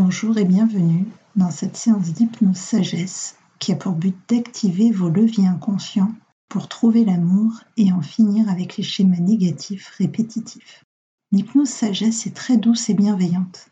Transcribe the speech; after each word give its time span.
Bonjour 0.00 0.38
et 0.38 0.44
bienvenue 0.44 1.08
dans 1.34 1.50
cette 1.50 1.76
séance 1.76 2.12
d'hypnose 2.12 2.56
sagesse 2.56 3.34
qui 3.58 3.72
a 3.72 3.74
pour 3.74 3.94
but 3.94 4.16
d'activer 4.28 4.92
vos 4.92 5.08
leviers 5.08 5.48
inconscients 5.48 6.14
pour 6.48 6.68
trouver 6.68 7.04
l'amour 7.04 7.64
et 7.76 7.90
en 7.90 8.00
finir 8.00 8.48
avec 8.48 8.76
les 8.76 8.84
schémas 8.84 9.18
négatifs 9.18 9.88
répétitifs. 9.98 10.84
L'hypnose 11.32 11.68
sagesse 11.68 12.28
est 12.28 12.36
très 12.36 12.58
douce 12.58 12.88
et 12.88 12.94
bienveillante. 12.94 13.70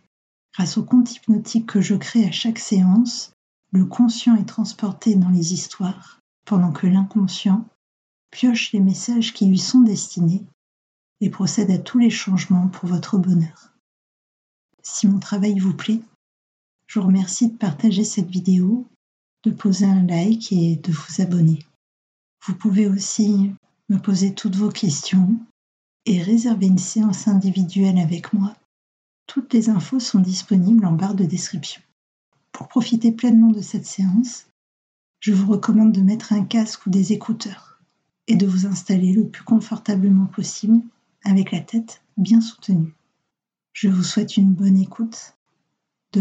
Grâce 0.53 0.79
au 0.79 0.83
compte 0.83 1.15
hypnotique 1.15 1.67
que 1.67 1.81
je 1.81 1.95
crée 1.95 2.25
à 2.25 2.33
chaque 2.33 2.59
séance, 2.59 3.31
le 3.71 3.85
conscient 3.85 4.35
est 4.35 4.49
transporté 4.49 5.15
dans 5.15 5.31
les 5.31 5.55
histoires, 5.55 6.19
pendant 6.45 6.73
que 6.73 6.89
l'inconscient 6.89 7.69
pioche 8.33 8.73
les 8.73 8.81
messages 8.81 9.33
qui 9.33 9.47
lui 9.47 9.61
sont 9.61 9.83
destinés 9.83 10.45
et 11.21 11.31
procède 11.31 11.71
à 11.71 11.79
tous 11.79 12.01
les 12.01 12.11
changements 12.11 12.67
pour 12.67 12.89
votre 12.89 13.17
bonheur. 13.17 13.73
Si 14.83 15.07
mon 15.07 15.21
travail 15.21 15.61
vous 15.61 15.75
plaît, 15.75 16.01
je 16.87 16.99
vous 16.99 17.07
remercie 17.07 17.49
de 17.49 17.57
partager 17.57 18.05
cette 18.05 18.31
vidéo, 18.31 18.87
de 19.45 19.51
poser 19.51 19.87
un 19.87 20.03
like 20.07 20.53
et 20.53 20.77
de 20.77 20.93
vous 20.93 21.21
abonner. 21.21 21.59
Vous 22.47 22.55
pouvez 22.55 22.89
aussi 22.89 23.53
me 23.89 23.99
poser 23.99 24.35
toutes 24.35 24.57
vos 24.57 24.71
questions 24.71 25.37
et 26.05 26.23
réserver 26.23 26.67
une 26.67 26.79
séance 26.79 27.29
individuelle 27.29 27.99
avec 27.99 28.33
moi. 28.33 28.55
Toutes 29.27 29.53
les 29.53 29.69
infos 29.69 30.01
sont 30.01 30.21
disponibles 30.21 30.87
en 30.87 30.93
barre 30.93 31.15
de 31.15 31.25
description. 31.25 31.83
Pour 32.53 32.69
profiter 32.69 33.13
pleinement 33.13 33.51
de 33.51 33.61
cette 33.61 33.87
séance, 33.87 34.47
je 35.21 35.33
vous 35.33 35.51
recommande 35.51 35.93
de 35.93 36.01
mettre 36.01 36.33
un 36.33 36.45
casque 36.45 36.87
ou 36.87 36.91
des 36.91 37.13
écouteurs 37.13 37.81
et 38.29 38.37
de 38.37 38.47
vous 38.47 38.67
installer 38.67 39.13
le 39.13 39.27
plus 39.29 39.45
confortablement 39.45 40.27
possible 40.27 40.81
avec 41.25 41.51
la 41.51 41.61
tête 41.61 42.03
bien 42.17 42.41
soutenue. 42.41 42.95
Je 43.73 43.89
vous 43.89 44.05
souhaite 44.05 44.37
une 44.37 44.53
bonne 44.53 44.79
écoute, 44.79 45.36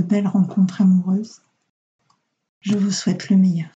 belles 0.01 0.27
rencontres 0.27 0.81
amoureuses. 0.81 1.41
Je 2.59 2.77
vous 2.77 2.91
souhaite 2.91 3.29
le 3.29 3.37
meilleur. 3.37 3.69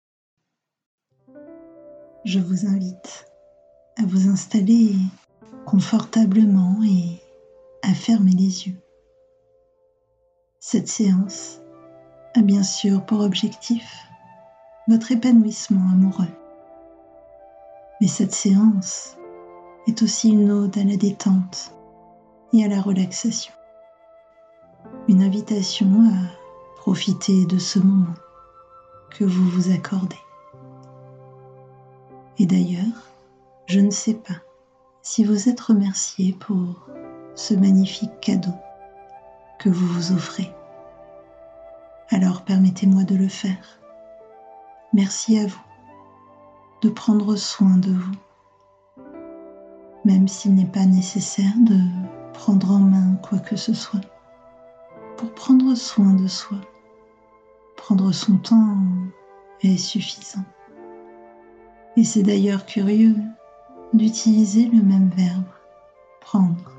Je 2.25 2.39
vous 2.39 2.65
invite 2.65 3.25
à 3.97 4.05
vous 4.05 4.29
installer 4.29 4.95
confortablement 5.65 6.79
et 6.83 7.21
à 7.83 7.93
fermer 7.93 8.31
les 8.31 8.67
yeux. 8.67 8.77
Cette 10.59 10.87
séance 10.87 11.59
a 12.35 12.41
bien 12.41 12.63
sûr 12.63 13.05
pour 13.05 13.21
objectif 13.21 14.07
votre 14.87 15.11
épanouissement 15.11 15.89
amoureux. 15.91 16.33
Mais 17.99 18.07
cette 18.07 18.33
séance 18.33 19.17
est 19.87 20.01
aussi 20.01 20.29
une 20.29 20.51
ode 20.51 20.77
à 20.77 20.83
la 20.83 20.97
détente 20.97 21.73
et 22.53 22.63
à 22.63 22.67
la 22.67 22.81
relaxation. 22.81 23.53
Une 25.07 25.23
invitation 25.23 25.87
à 26.09 26.77
profiter 26.77 27.45
de 27.45 27.57
ce 27.57 27.79
moment 27.79 28.13
que 29.11 29.23
vous 29.23 29.49
vous 29.49 29.71
accordez. 29.71 30.19
Et 32.39 32.45
d'ailleurs, 32.45 33.11
je 33.67 33.79
ne 33.79 33.91
sais 33.91 34.13
pas 34.13 34.35
si 35.01 35.23
vous 35.23 35.49
êtes 35.49 35.59
remercié 35.59 36.33
pour 36.33 36.85
ce 37.35 37.53
magnifique 37.53 38.19
cadeau 38.21 38.53
que 39.59 39.69
vous 39.69 39.87
vous 39.87 40.11
offrez. 40.11 40.51
Alors 42.09 42.43
permettez-moi 42.43 43.03
de 43.03 43.15
le 43.15 43.27
faire. 43.27 43.79
Merci 44.93 45.39
à 45.39 45.47
vous 45.47 45.61
de 46.81 46.89
prendre 46.89 47.35
soin 47.35 47.77
de 47.77 47.91
vous 47.91 48.15
même 50.07 50.29
s'il 50.29 50.55
n'est 50.55 50.63
pas 50.65 50.85
nécessaire 50.85 51.51
de 51.59 51.77
prendre 52.33 52.71
en 52.71 52.79
main 52.79 53.15
quoi 53.21 53.39
que 53.39 53.57
ce 53.57 53.73
soit, 53.73 53.99
pour 55.17 55.31
prendre 55.31 55.75
soin 55.75 56.13
de 56.13 56.27
soi. 56.27 56.57
Prendre 57.75 58.11
son 58.11 58.37
temps 58.37 58.77
est 59.61 59.77
suffisant. 59.77 60.45
Et 61.95 62.03
c'est 62.03 62.23
d'ailleurs 62.23 62.65
curieux 62.65 63.15
d'utiliser 63.93 64.67
le 64.67 64.83
même 64.83 65.09
verbe, 65.09 65.43
prendre, 66.21 66.77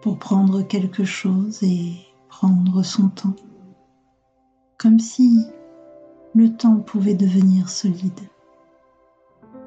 pour 0.00 0.18
prendre 0.18 0.62
quelque 0.62 1.04
chose 1.04 1.62
et 1.62 1.94
prendre 2.28 2.84
son 2.84 3.08
temps, 3.08 3.34
comme 4.76 5.00
si 5.00 5.44
le 6.34 6.54
temps 6.54 6.76
pouvait 6.76 7.14
devenir 7.14 7.68
solide, 7.68 8.20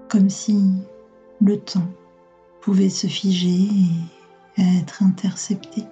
comme 0.07 0.29
si 0.29 0.71
le 1.41 1.59
temps 1.59 1.89
pouvait 2.61 2.89
se 2.89 3.07
figer 3.07 3.67
et 4.57 4.77
être 4.79 5.03
intercepté. 5.03 5.83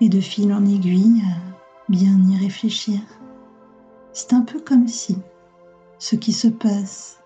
Et 0.00 0.08
de 0.08 0.20
fil 0.20 0.52
en 0.52 0.64
aiguille, 0.66 1.22
à 1.22 1.90
bien 1.90 2.18
y 2.28 2.36
réfléchir, 2.36 3.00
c'est 4.12 4.32
un 4.32 4.42
peu 4.42 4.60
comme 4.60 4.88
si 4.88 5.16
ce 5.98 6.16
qui 6.16 6.32
se 6.32 6.48
passe 6.48 7.18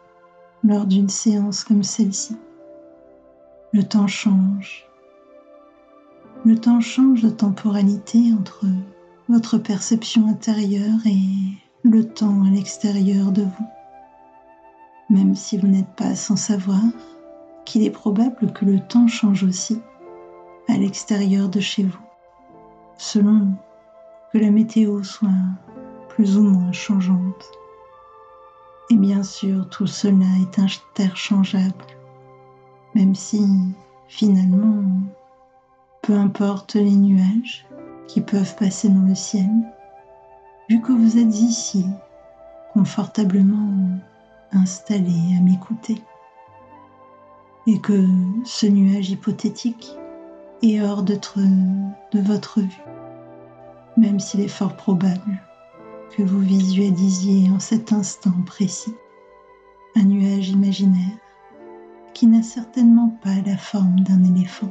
lors 0.63 0.87
d'une 0.87 1.09
séance 1.09 1.65
comme 1.65 1.83
celle-ci, 1.83 2.37
le 3.73 3.83
temps 3.83 4.07
change. 4.07 4.87
Le 6.45 6.59
temps 6.59 6.81
change 6.81 7.23
de 7.23 7.31
temporalité 7.31 8.33
entre 8.39 8.67
votre 9.29 9.59
perception 9.59 10.29
intérieure 10.29 10.99
et 11.07 11.19
le 11.83 12.05
temps 12.05 12.45
à 12.45 12.51
l'extérieur 12.51 13.33
de 13.33 13.43
vous. 13.43 13.67
Même 15.09 15.35
si 15.35 15.59
vous 15.59 15.67
n'êtes 15.67 15.95
pas 15.97 16.15
sans 16.15 16.37
savoir 16.37 16.83
qu'il 17.65 17.83
est 17.83 17.91
probable 17.91 18.53
que 18.53 18.65
le 18.65 18.81
temps 18.81 19.07
change 19.07 19.45
aussi 19.45 19.81
à 20.69 20.77
l'extérieur 20.77 21.49
de 21.49 21.61
chez 21.61 21.83
vous, 21.83 22.10
selon 23.01 23.47
que 24.31 24.37
la 24.37 24.51
météo 24.51 25.03
soit 25.03 25.31
plus 26.11 26.37
ou 26.37 26.43
moins 26.43 26.71
changeante. 26.71 27.51
Et 28.91 28.97
bien 28.97 29.23
sûr, 29.23 29.67
tout 29.71 29.87
cela 29.87 30.27
est 30.43 30.59
interchangeable, 30.59 31.87
même 32.95 33.15
si 33.15 33.43
finalement, 34.07 34.85
peu 36.03 36.13
importe 36.13 36.75
les 36.75 36.95
nuages 36.95 37.67
qui 38.07 38.21
peuvent 38.21 38.55
passer 38.57 38.91
dans 38.91 39.07
le 39.09 39.15
ciel, 39.15 39.49
vu 40.69 40.83
que 40.83 40.93
vous 40.93 41.17
êtes 41.17 41.41
ici, 41.41 41.87
confortablement 42.75 43.99
installé 44.53 45.37
à 45.39 45.41
m'écouter, 45.41 46.03
et 47.67 47.81
que 47.81 48.05
ce 48.45 48.67
nuage 48.67 49.11
hypothétique 49.11 49.97
est 50.63 50.81
hors 50.81 51.03
de 51.03 51.19
votre 52.21 52.61
vue, 52.61 52.85
même 53.97 54.21
s'il 54.21 54.41
est 54.41 54.49
fort 54.49 54.77
probable 54.77 55.41
que 56.17 56.23
vous 56.23 56.41
visualisiez 56.41 57.51
en 57.51 57.61
cet 57.61 57.93
instant 57.93 58.43
précis 58.45 58.95
un 59.97 60.05
nuage 60.05 60.51
imaginaire 60.51 61.19
qui 62.15 62.27
n'a 62.27 62.43
certainement 62.43 63.17
pas 63.23 63.41
la 63.47 63.57
forme 63.57 64.01
d'un 64.01 64.23
éléphant. 64.25 64.71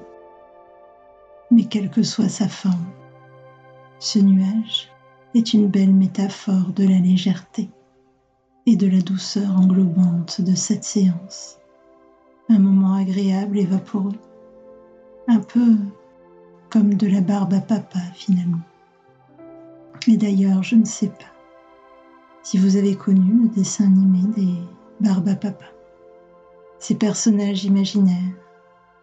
Mais 1.51 1.63
quelle 1.63 1.89
que 1.89 2.03
soit 2.03 2.29
sa 2.29 2.47
forme, 2.47 2.85
ce 3.99 4.19
nuage 4.19 4.89
est 5.33 5.53
une 5.53 5.67
belle 5.67 5.93
métaphore 5.93 6.73
de 6.75 6.87
la 6.87 6.99
légèreté 6.99 7.69
et 8.65 8.75
de 8.75 8.87
la 8.87 9.01
douceur 9.01 9.57
englobante 9.57 10.41
de 10.41 10.55
cette 10.55 10.83
séance. 10.83 11.57
Un 12.49 12.59
moment 12.59 12.95
agréable 12.95 13.57
et 13.57 13.65
vaporeux, 13.65 14.13
un 15.29 15.39
peu 15.39 15.75
comme 16.71 16.95
de 16.95 17.05
la 17.05 17.21
barbe 17.21 17.53
à 17.53 17.61
papa 17.61 17.99
finalement. 18.15 18.61
Et 20.07 20.17
d'ailleurs, 20.17 20.63
je 20.63 20.75
ne 20.75 20.85
sais 20.85 21.09
pas 21.09 21.31
si 22.41 22.57
vous 22.57 22.77
avez 22.77 22.95
connu 22.95 23.43
le 23.43 23.49
dessin 23.49 23.85
animé 23.85 24.19
des 24.35 24.55
barbes 24.99 25.27
à 25.27 25.35
papa, 25.35 25.65
ces 26.79 26.95
personnages 26.95 27.63
imaginaires 27.63 28.33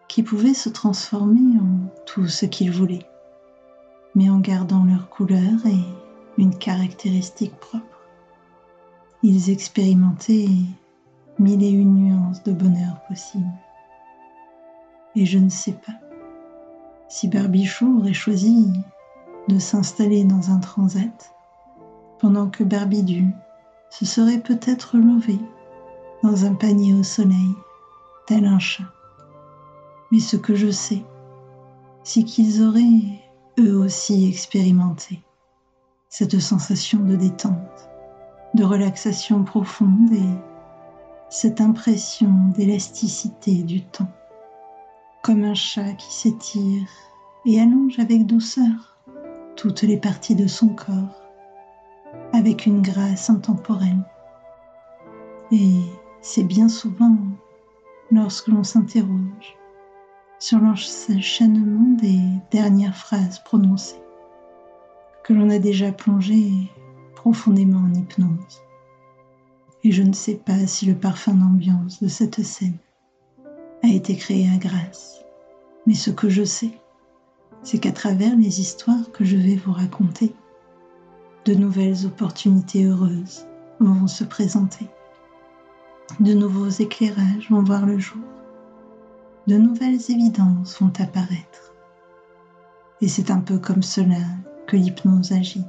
qui 0.09 0.21
pouvaient 0.21 0.53
se 0.53 0.67
transformer 0.67 1.59
en 1.59 1.87
tout 2.05 2.27
ce 2.27 2.45
qu'ils 2.45 2.71
voulaient, 2.71 3.07
mais 4.13 4.29
en 4.29 4.39
gardant 4.39 4.83
leur 4.83 5.09
couleur 5.09 5.65
et 5.65 6.41
une 6.41 6.57
caractéristique 6.57 7.55
propre. 7.55 8.01
Ils 9.23 9.49
expérimentaient 9.49 10.49
mille 11.39 11.63
et 11.63 11.69
une 11.69 11.95
nuances 11.95 12.43
de 12.43 12.51
bonheur 12.51 13.01
possibles. 13.07 13.45
Et 15.15 15.25
je 15.25 15.39
ne 15.39 15.49
sais 15.49 15.73
pas 15.73 16.06
si 17.09 17.27
Barbichou 17.27 17.99
aurait 17.99 18.13
choisi 18.13 18.71
de 19.47 19.59
s'installer 19.59 20.23
dans 20.23 20.51
un 20.51 20.59
transat 20.59 21.33
pendant 22.19 22.49
que 22.49 22.63
Barbidu 22.63 23.25
se 23.89 24.05
serait 24.05 24.39
peut-être 24.39 24.97
levé 24.97 25.39
dans 26.23 26.45
un 26.45 26.53
panier 26.53 26.93
au 26.93 27.03
soleil, 27.03 27.55
tel 28.25 28.45
un 28.45 28.59
chat. 28.59 28.83
Mais 30.11 30.19
ce 30.19 30.35
que 30.35 30.55
je 30.55 30.71
sais, 30.71 31.03
c'est 32.03 32.23
qu'ils 32.23 32.63
auraient 32.63 33.21
eux 33.59 33.77
aussi 33.77 34.27
expérimenté 34.27 35.21
cette 36.09 36.39
sensation 36.39 36.99
de 36.99 37.15
détente, 37.15 37.89
de 38.53 38.63
relaxation 38.63 39.43
profonde 39.43 40.11
et 40.11 40.37
cette 41.29 41.59
impression 41.59 42.31
d'élasticité 42.55 43.63
du 43.63 43.83
temps, 43.83 44.11
comme 45.27 45.43
un 45.43 45.55
chat 45.55 45.91
qui 45.91 46.13
s'étire 46.13 46.87
et 47.45 47.59
allonge 47.59 47.99
avec 47.99 48.25
douceur 48.25 48.97
toutes 49.57 49.81
les 49.81 49.97
parties 49.97 50.35
de 50.35 50.47
son 50.47 50.69
corps 50.69 51.21
avec 52.31 52.65
une 52.65 52.81
grâce 52.81 53.29
intemporelle. 53.29 54.05
Et 55.51 55.81
c'est 56.21 56.45
bien 56.45 56.69
souvent 56.69 57.17
lorsque 58.09 58.47
l'on 58.47 58.63
s'interroge 58.63 59.57
sur 60.39 60.59
l'enchaînement 60.59 61.97
des 61.97 62.21
dernières 62.49 62.95
phrases 62.95 63.39
prononcées 63.39 63.99
que 65.25 65.33
l'on 65.33 65.49
a 65.49 65.59
déjà 65.59 65.91
plongé 65.91 66.71
profondément 67.15 67.79
en 67.79 67.93
hypnose. 67.93 68.61
Et 69.83 69.91
je 69.91 70.03
ne 70.03 70.13
sais 70.13 70.35
pas 70.35 70.67
si 70.67 70.85
le 70.85 70.95
parfum 70.95 71.33
d'ambiance 71.33 72.01
de 72.01 72.07
cette 72.07 72.41
scène 72.43 72.77
a 73.83 73.89
été 73.89 74.15
créé 74.15 74.49
à 74.49 74.57
grâce, 74.57 75.16
mais 75.87 75.93
ce 75.93 76.11
que 76.11 76.27
je 76.27 76.43
sais, 76.43 76.77
c'est 77.63 77.79
qu'à 77.79 77.93
travers 77.93 78.35
les 78.35 78.59
histoires 78.59 79.09
que 79.13 79.23
je 79.23 79.37
vais 79.37 79.55
vous 79.55 79.71
raconter, 79.71 80.35
de 81.45 81.53
nouvelles 81.53 82.05
opportunités 82.05 82.83
heureuses 82.83 83.47
vont 83.79 84.05
se 84.07 84.25
présenter. 84.25 84.85
De 86.19 86.33
nouveaux 86.33 86.67
éclairages 86.67 87.49
vont 87.49 87.63
voir 87.63 87.85
le 87.85 87.97
jour. 87.97 88.21
De 89.47 89.57
nouvelles 89.57 90.11
évidences 90.11 90.77
vont 90.81 90.91
apparaître. 90.99 91.73
Et 92.99 93.07
c'est 93.07 93.31
un 93.31 93.39
peu 93.39 93.57
comme 93.57 93.83
cela 93.83 94.19
que 94.67 94.75
l'hypnose 94.75 95.31
agit, 95.31 95.63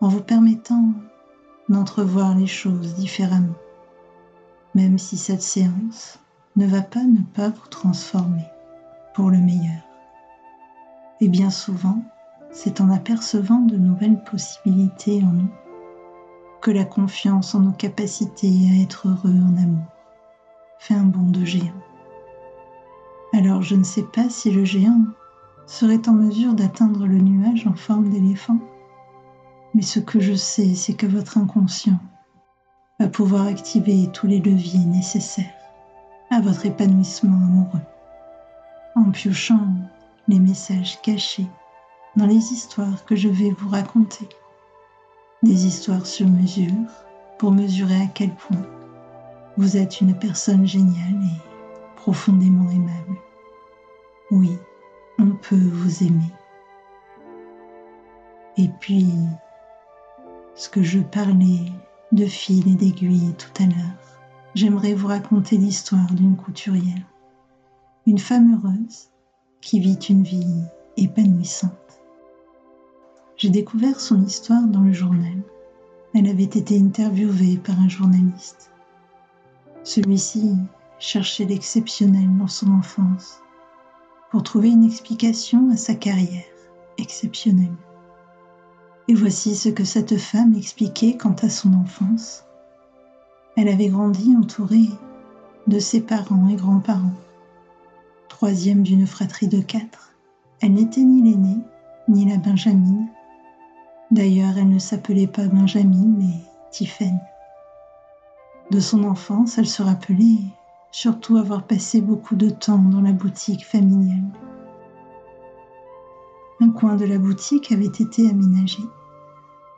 en 0.00 0.06
vous 0.06 0.22
permettant 0.22 0.92
d'entrevoir 1.68 2.36
les 2.36 2.46
choses 2.46 2.94
différemment, 2.94 3.58
même 4.76 4.98
si 4.98 5.16
cette 5.16 5.42
séance 5.42 6.20
ne 6.54 6.66
va 6.66 6.82
pas 6.82 7.02
ne 7.02 7.22
pas 7.34 7.48
vous 7.48 7.66
transformer 7.68 8.44
le 9.24 9.38
meilleur. 9.38 9.82
Et 11.20 11.28
bien 11.28 11.50
souvent, 11.50 12.02
c'est 12.50 12.80
en 12.80 12.90
apercevant 12.90 13.60
de 13.60 13.76
nouvelles 13.76 14.22
possibilités 14.22 15.22
en 15.22 15.32
nous 15.32 15.50
que 16.60 16.70
la 16.70 16.84
confiance 16.84 17.54
en 17.54 17.60
nos 17.60 17.72
capacités 17.72 18.52
à 18.70 18.82
être 18.82 19.08
heureux 19.08 19.38
en 19.40 19.56
amour 19.56 19.86
fait 20.78 20.94
un 20.94 21.04
bond 21.04 21.30
de 21.30 21.44
géant. 21.44 21.72
Alors 23.32 23.62
je 23.62 23.76
ne 23.76 23.84
sais 23.84 24.02
pas 24.02 24.28
si 24.28 24.50
le 24.50 24.64
géant 24.64 25.04
serait 25.66 26.08
en 26.08 26.12
mesure 26.12 26.54
d'atteindre 26.54 27.06
le 27.06 27.18
nuage 27.18 27.66
en 27.66 27.74
forme 27.74 28.10
d'éléphant, 28.10 28.58
mais 29.74 29.82
ce 29.82 30.00
que 30.00 30.20
je 30.20 30.34
sais, 30.34 30.74
c'est 30.74 30.94
que 30.94 31.06
votre 31.06 31.38
inconscient 31.38 31.98
va 32.98 33.08
pouvoir 33.08 33.46
activer 33.46 34.08
tous 34.12 34.26
les 34.26 34.40
leviers 34.40 34.84
nécessaires 34.84 35.52
à 36.30 36.40
votre 36.40 36.66
épanouissement 36.66 37.36
amoureux, 37.36 37.82
en 38.96 39.10
piochant 39.10 39.68
les 40.26 40.40
messages 40.40 41.00
cachés 41.02 41.46
dans 42.16 42.26
les 42.26 42.52
histoires 42.52 43.04
que 43.04 43.14
je 43.14 43.28
vais 43.28 43.50
vous 43.50 43.68
raconter. 43.68 44.28
Des 45.42 45.66
histoires 45.66 46.06
sur 46.06 46.26
mesure 46.26 46.72
pour 47.38 47.52
mesurer 47.52 48.02
à 48.02 48.06
quel 48.06 48.34
point 48.34 48.62
vous 49.58 49.76
êtes 49.76 50.00
une 50.00 50.18
personne 50.18 50.66
géniale 50.66 51.22
et 51.22 51.96
profondément 51.96 52.70
aimable. 52.70 53.18
Oui, 54.30 54.58
on 55.18 55.30
peut 55.30 55.56
vous 55.56 56.02
aimer. 56.02 56.32
Et 58.56 58.68
puis, 58.80 59.06
ce 60.54 60.70
que 60.70 60.82
je 60.82 61.00
parlais 61.00 61.70
de 62.12 62.24
fil 62.24 62.66
et 62.66 62.74
d'aiguille 62.74 63.34
tout 63.34 63.62
à 63.62 63.66
l'heure, 63.66 64.22
j'aimerais 64.54 64.94
vous 64.94 65.08
raconter 65.08 65.58
l'histoire 65.58 66.10
d'une 66.12 66.36
couturière, 66.36 67.02
une 68.06 68.18
femme 68.18 68.54
heureuse 68.54 69.08
qui 69.60 69.80
vit 69.80 69.98
une 70.08 70.22
vie 70.22 70.62
épanouissante. 70.96 71.72
J'ai 73.36 73.50
découvert 73.50 73.98
son 73.98 74.22
histoire 74.24 74.62
dans 74.62 74.80
le 74.80 74.92
journal. 74.92 75.42
Elle 76.14 76.28
avait 76.28 76.44
été 76.44 76.78
interviewée 76.78 77.56
par 77.56 77.78
un 77.80 77.88
journaliste. 77.88 78.70
Celui-ci 79.82 80.54
cherchait 81.00 81.46
l'exceptionnel 81.46 82.28
dans 82.38 82.46
son 82.46 82.70
enfance 82.70 83.40
pour 84.30 84.44
trouver 84.44 84.70
une 84.70 84.84
explication 84.84 85.68
à 85.70 85.76
sa 85.76 85.96
carrière 85.96 86.44
exceptionnelle. 86.98 87.74
Et 89.08 89.14
voici 89.14 89.56
ce 89.56 89.68
que 89.68 89.84
cette 89.84 90.16
femme 90.16 90.54
expliquait 90.54 91.16
quant 91.16 91.36
à 91.42 91.50
son 91.50 91.74
enfance. 91.74 92.44
Elle 93.56 93.68
avait 93.68 93.88
grandi 93.88 94.34
entourée 94.36 94.90
de 95.66 95.80
ses 95.80 96.00
parents 96.00 96.48
et 96.48 96.54
grands-parents. 96.54 97.14
Troisième 98.36 98.82
d'une 98.82 99.06
fratrie 99.06 99.48
de 99.48 99.62
quatre, 99.62 100.12
elle 100.60 100.74
n'était 100.74 101.00
ni 101.00 101.22
l'aînée 101.22 101.62
ni 102.06 102.28
la 102.28 102.36
Benjamine, 102.36 103.08
D'ailleurs, 104.10 104.58
elle 104.58 104.68
ne 104.68 104.78
s'appelait 104.78 105.26
pas 105.26 105.46
Benjamin, 105.46 106.04
mais 106.18 106.34
Tiphaine. 106.70 107.18
De 108.70 108.78
son 108.78 109.04
enfance, 109.04 109.56
elle 109.56 109.66
se 109.66 109.82
rappelait 109.82 110.36
surtout 110.90 111.38
avoir 111.38 111.66
passé 111.66 112.02
beaucoup 112.02 112.36
de 112.36 112.50
temps 112.50 112.76
dans 112.76 113.00
la 113.00 113.12
boutique 113.12 113.64
familiale. 113.64 114.28
Un 116.60 116.68
coin 116.72 116.96
de 116.96 117.06
la 117.06 117.16
boutique 117.16 117.72
avait 117.72 117.86
été 117.86 118.28
aménagé 118.28 118.82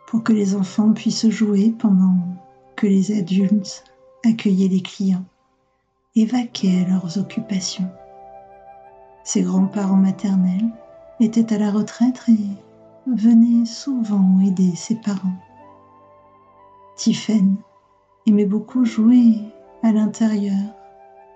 pour 0.08 0.24
que 0.24 0.32
les 0.32 0.56
enfants 0.56 0.92
puissent 0.92 1.30
jouer 1.30 1.70
pendant 1.78 2.16
que 2.74 2.88
les 2.88 3.16
adultes 3.16 3.84
accueillaient 4.24 4.66
les 4.66 4.82
clients 4.82 5.26
et 6.16 6.24
vaquaient 6.24 6.84
à 6.84 6.88
leurs 6.88 7.18
occupations. 7.18 7.88
Ses 9.28 9.42
grands-parents 9.42 9.98
maternels 9.98 10.70
étaient 11.20 11.52
à 11.52 11.58
la 11.58 11.70
retraite 11.70 12.18
et 12.28 13.12
venait 13.14 13.66
souvent 13.66 14.40
aider 14.40 14.74
ses 14.74 14.94
parents. 14.94 15.36
Tiphaine 16.96 17.56
aimait 18.26 18.46
beaucoup 18.46 18.86
jouer 18.86 19.34
à 19.82 19.92
l'intérieur, 19.92 20.72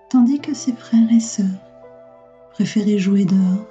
tandis 0.09 0.39
que 0.39 0.55
ses 0.55 0.73
frères 0.73 1.11
et 1.11 1.19
sœurs 1.19 1.45
préféraient 2.53 2.97
jouer 2.97 3.25
dehors. 3.25 3.67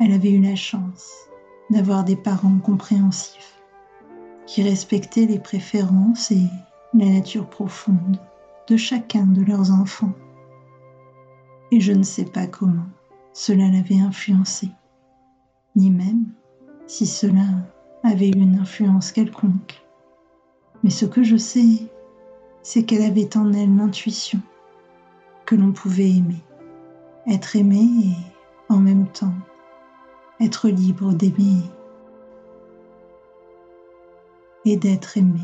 Elle 0.00 0.12
avait 0.12 0.32
eu 0.32 0.40
la 0.40 0.56
chance 0.56 1.12
d'avoir 1.70 2.02
des 2.02 2.16
parents 2.16 2.58
compréhensifs 2.58 3.62
qui 4.46 4.64
respectaient 4.64 5.26
les 5.26 5.38
préférences 5.38 6.32
et 6.32 6.48
la 6.94 7.06
nature 7.06 7.48
profonde 7.48 8.18
de 8.66 8.76
chacun 8.76 9.26
de 9.26 9.42
leurs 9.42 9.70
enfants. 9.70 10.10
Et 11.70 11.80
je 11.80 11.92
ne 11.92 12.02
sais 12.02 12.24
pas 12.24 12.46
comment 12.46 12.86
cela 13.32 13.68
l'avait 13.68 14.00
influencée, 14.00 14.70
ni 15.76 15.90
même 15.90 16.24
si 16.86 17.06
cela 17.06 17.46
avait 18.02 18.28
eu 18.28 18.36
une 18.36 18.58
influence 18.58 19.12
quelconque. 19.12 19.82
Mais 20.82 20.90
ce 20.90 21.06
que 21.06 21.22
je 21.22 21.36
sais, 21.36 21.88
c'est 22.62 22.84
qu'elle 22.84 23.02
avait 23.02 23.36
en 23.36 23.52
elle 23.52 23.76
l'intuition 23.76 24.40
que 25.46 25.54
l'on 25.54 25.72
pouvait 25.72 26.10
aimer, 26.10 26.42
être 27.26 27.56
aimé 27.56 27.86
et 28.04 28.72
en 28.72 28.78
même 28.78 29.06
temps 29.08 29.34
être 30.40 30.68
libre 30.68 31.12
d'aimer 31.12 31.62
et 34.64 34.76
d'être 34.76 35.18
aimé 35.18 35.40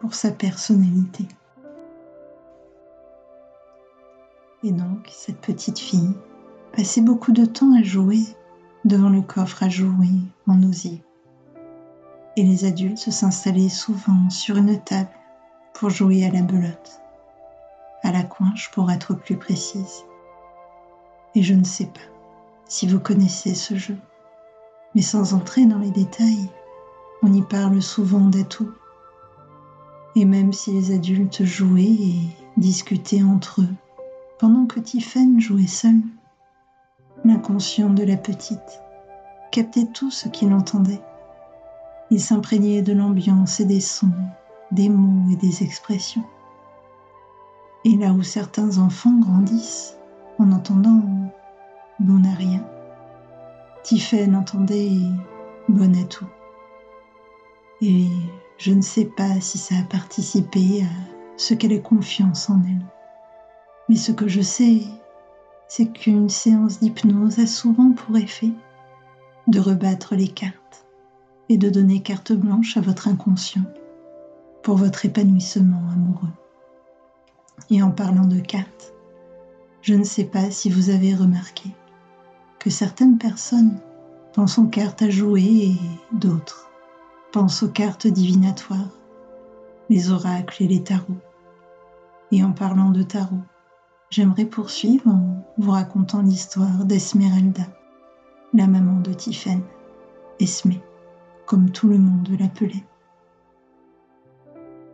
pour 0.00 0.14
sa 0.14 0.30
personnalité. 0.30 1.26
Et 4.66 4.72
donc, 4.72 5.08
cette 5.12 5.40
petite 5.40 5.78
fille 5.78 6.12
passait 6.72 7.00
beaucoup 7.00 7.30
de 7.30 7.44
temps 7.44 7.72
à 7.78 7.84
jouer 7.84 8.18
devant 8.84 9.10
le 9.10 9.22
coffre 9.22 9.62
à 9.62 9.68
jouer 9.68 10.10
en 10.48 10.60
osier. 10.64 11.04
Et 12.36 12.42
les 12.42 12.64
adultes 12.64 12.98
s'installaient 12.98 13.68
souvent 13.68 14.28
sur 14.28 14.56
une 14.56 14.76
table 14.82 15.10
pour 15.72 15.90
jouer 15.90 16.26
à 16.26 16.32
la 16.32 16.42
belote, 16.42 17.00
à 18.02 18.10
la 18.10 18.24
coinche 18.24 18.72
pour 18.72 18.90
être 18.90 19.14
plus 19.14 19.36
précise. 19.36 20.02
Et 21.36 21.44
je 21.44 21.54
ne 21.54 21.62
sais 21.62 21.86
pas 21.86 22.00
si 22.66 22.88
vous 22.88 22.98
connaissez 22.98 23.54
ce 23.54 23.76
jeu, 23.76 23.96
mais 24.96 25.02
sans 25.02 25.32
entrer 25.32 25.64
dans 25.66 25.78
les 25.78 25.92
détails, 25.92 26.50
on 27.22 27.32
y 27.32 27.42
parle 27.42 27.80
souvent 27.80 28.26
d'atouts. 28.26 28.72
Et 30.16 30.24
même 30.24 30.52
si 30.52 30.72
les 30.72 30.92
adultes 30.92 31.44
jouaient 31.44 31.84
et 31.84 32.20
discutaient 32.56 33.22
entre 33.22 33.60
eux, 33.60 33.74
pendant 34.38 34.66
que 34.66 34.80
Tiffen 34.80 35.40
jouait 35.40 35.66
seule, 35.66 36.00
L'inconscient 37.24 37.90
de 37.90 38.04
la 38.04 38.16
petite 38.16 38.82
captait 39.50 39.86
tout 39.86 40.10
ce 40.10 40.28
qu'il 40.28 40.52
entendait. 40.52 41.00
Il 42.10 42.20
s'imprégnait 42.20 42.82
de 42.82 42.92
l'ambiance 42.92 43.58
et 43.58 43.64
des 43.64 43.80
sons, 43.80 44.12
des 44.70 44.88
mots 44.88 45.28
et 45.32 45.36
des 45.36 45.62
expressions. 45.62 46.24
Et 47.84 47.96
là 47.96 48.12
où 48.12 48.22
certains 48.22 48.78
enfants 48.78 49.18
grandissent 49.18 49.96
en 50.38 50.52
entendant 50.52 51.02
bon 51.98 52.22
à 52.24 52.34
rien, 52.34 52.62
Tiphaine 53.82 54.36
entendait 54.36 55.00
bon 55.68 56.00
à 56.00 56.04
tout. 56.04 56.28
Et 57.80 58.08
je 58.58 58.72
ne 58.72 58.82
sais 58.82 59.06
pas 59.06 59.40
si 59.40 59.58
ça 59.58 59.74
a 59.76 59.82
participé 59.82 60.82
à 60.82 61.38
ce 61.38 61.54
qu'elle 61.54 61.72
ait 61.72 61.82
confiance 61.82 62.50
en 62.50 62.60
elle. 62.62 62.95
Mais 63.88 63.96
ce 63.96 64.12
que 64.12 64.28
je 64.28 64.40
sais, 64.40 64.82
c'est 65.68 65.86
qu'une 65.86 66.28
séance 66.28 66.80
d'hypnose 66.80 67.38
a 67.38 67.46
souvent 67.46 67.92
pour 67.92 68.16
effet 68.16 68.50
de 69.46 69.60
rebattre 69.60 70.14
les 70.14 70.28
cartes 70.28 70.86
et 71.48 71.56
de 71.56 71.70
donner 71.70 72.02
carte 72.02 72.32
blanche 72.32 72.76
à 72.76 72.80
votre 72.80 73.08
inconscient 73.08 73.62
pour 74.62 74.76
votre 74.76 75.04
épanouissement 75.04 75.82
amoureux. 75.92 76.32
Et 77.70 77.82
en 77.82 77.90
parlant 77.90 78.26
de 78.26 78.40
cartes, 78.40 78.92
je 79.82 79.94
ne 79.94 80.04
sais 80.04 80.24
pas 80.24 80.50
si 80.50 80.68
vous 80.68 80.90
avez 80.90 81.14
remarqué 81.14 81.70
que 82.58 82.70
certaines 82.70 83.18
personnes 83.18 83.78
pensent 84.32 84.58
aux 84.58 84.66
cartes 84.66 85.02
à 85.02 85.10
jouer 85.10 85.42
et 85.42 85.76
d'autres 86.12 86.68
pensent 87.32 87.62
aux 87.62 87.68
cartes 87.68 88.06
divinatoires, 88.06 88.98
les 89.88 90.10
oracles 90.10 90.64
et 90.64 90.66
les 90.66 90.82
tarots. 90.82 91.20
Et 92.32 92.42
en 92.42 92.50
parlant 92.50 92.90
de 92.90 93.02
tarot, 93.02 93.42
j'aimerais 94.10 94.44
poursuivre 94.44 95.08
en 95.08 95.44
vous 95.58 95.70
racontant 95.70 96.22
l'histoire 96.22 96.84
d'Esmeralda, 96.84 97.64
la 98.54 98.66
maman 98.66 99.00
de 99.00 99.12
Tiphaine, 99.12 99.62
Esmé, 100.40 100.80
comme 101.46 101.70
tout 101.70 101.88
le 101.88 101.98
monde 101.98 102.28
l'appelait. 102.38 102.84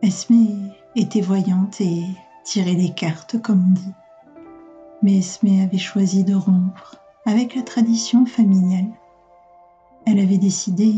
Esmé 0.02 0.49
était 0.97 1.21
voyante 1.21 1.81
et 1.81 2.04
tirait 2.45 2.75
les 2.75 2.92
cartes, 2.92 3.40
comme 3.40 3.64
on 3.69 3.75
dit. 3.75 3.95
Mais 5.02 5.19
Esmé 5.19 5.62
avait 5.62 5.78
choisi 5.78 6.25
de 6.25 6.35
rompre 6.35 6.97
avec 7.25 7.54
la 7.54 7.62
tradition 7.62 8.26
familiale. 8.26 8.90
Elle 10.07 10.19
avait 10.19 10.38
décidé 10.38 10.95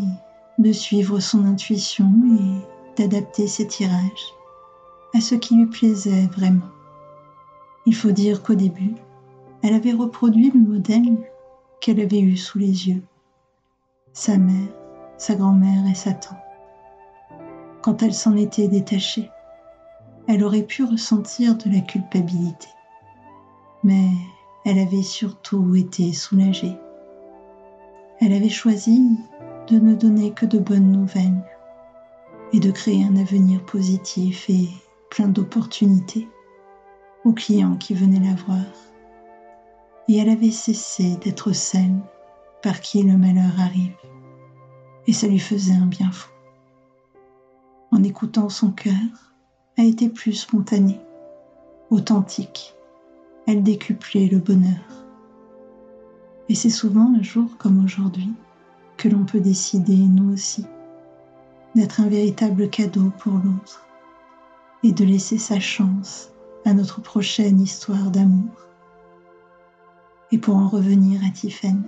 de 0.59 0.73
suivre 0.73 1.21
son 1.21 1.45
intuition 1.45 2.11
et 2.41 3.03
d'adapter 3.03 3.47
ses 3.47 3.67
tirages 3.67 4.33
à 5.15 5.21
ce 5.21 5.35
qui 5.35 5.57
lui 5.57 5.67
plaisait 5.67 6.27
vraiment. 6.27 6.74
Il 7.87 7.95
faut 7.95 8.13
dire 8.13 8.43
qu'au 8.43 8.55
début, 8.55 8.95
elle 9.63 9.75
avait 9.75 9.93
reproduit 9.93 10.51
le 10.51 10.61
modèle 10.61 11.17
qu'elle 11.81 12.01
avait 12.01 12.21
eu 12.21 12.37
sous 12.37 12.59
les 12.59 12.89
yeux. 12.89 13.03
Sa 14.15 14.39
mère, 14.39 14.69
sa 15.19 15.35
grand-mère 15.35 15.87
et 15.91 15.95
sa 15.95 16.13
tante. 16.13 16.39
Quand 17.83 18.03
elle 18.03 18.15
s'en 18.15 18.37
était 18.37 18.69
détachée, 18.69 19.31
elle 20.27 20.43
aurait 20.45 20.63
pu 20.63 20.85
ressentir 20.85 21.57
de 21.57 21.71
la 21.71 21.81
culpabilité. 21.81 22.69
Mais 23.83 24.09
elle 24.65 24.79
avait 24.79 25.03
surtout 25.03 25.75
été 25.75 26.15
soulagée. 26.15 26.77
Elle 28.21 28.33
avait 28.33 28.49
choisi 28.49 29.19
de 29.69 29.79
ne 29.79 29.95
donner 29.95 30.31
que 30.31 30.47
de 30.47 30.59
bonnes 30.59 30.91
nouvelles 30.91 31.45
et 32.55 32.61
de 32.61 32.71
créer 32.71 33.05
un 33.05 33.17
avenir 33.17 33.63
positif 33.67 34.49
et 34.49 34.69
plein 35.11 35.29
d'opportunités 35.29 36.29
aux 37.25 37.33
clients 37.33 37.77
qui 37.77 37.95
venaient 37.95 38.21
la 38.21 38.35
voir. 38.35 38.65
Et 40.09 40.19
elle 40.19 40.29
avait 40.29 40.51
cessé 40.51 41.17
d'être 41.17 41.53
celle 41.53 41.97
par 42.63 42.81
qui 42.81 43.03
le 43.03 43.17
malheur 43.17 43.59
arrive. 43.59 43.97
Et 45.07 45.13
ça 45.13 45.27
lui 45.27 45.39
faisait 45.39 45.75
un 45.75 45.87
bien 45.87 46.11
fou. 46.11 46.31
En 47.91 48.03
écoutant 48.03 48.49
son 48.49 48.71
cœur, 48.71 48.95
a 49.77 49.83
été 49.83 50.09
plus 50.09 50.35
spontanée, 50.35 51.01
authentique, 51.91 52.75
elle 53.47 53.63
décuplait 53.63 54.29
le 54.29 54.39
bonheur. 54.39 55.05
Et 56.49 56.55
c'est 56.55 56.71
souvent 56.71 57.13
un 57.19 57.23
jour 57.23 57.57
comme 57.59 57.85
aujourd'hui 57.85 58.31
que 58.97 59.09
l'on 59.09 59.25
peut 59.25 59.41
décider, 59.41 59.97
nous 59.97 60.33
aussi, 60.33 60.65
d'être 61.75 62.01
un 62.01 62.09
véritable 62.09 62.71
cadeau 62.71 63.11
pour 63.19 63.33
l'autre 63.33 63.85
et 64.83 64.93
de 64.93 65.05
laisser 65.05 65.39
sa 65.39 65.59
chance 65.59 66.34
à 66.65 66.73
notre 66.73 67.01
prochaine 67.01 67.61
histoire 67.61 68.11
d'amour. 68.11 68.51
Et 70.33 70.39
pour 70.39 70.57
en 70.57 70.69
revenir 70.69 71.21
à 71.25 71.31
Tiphaine, 71.31 71.85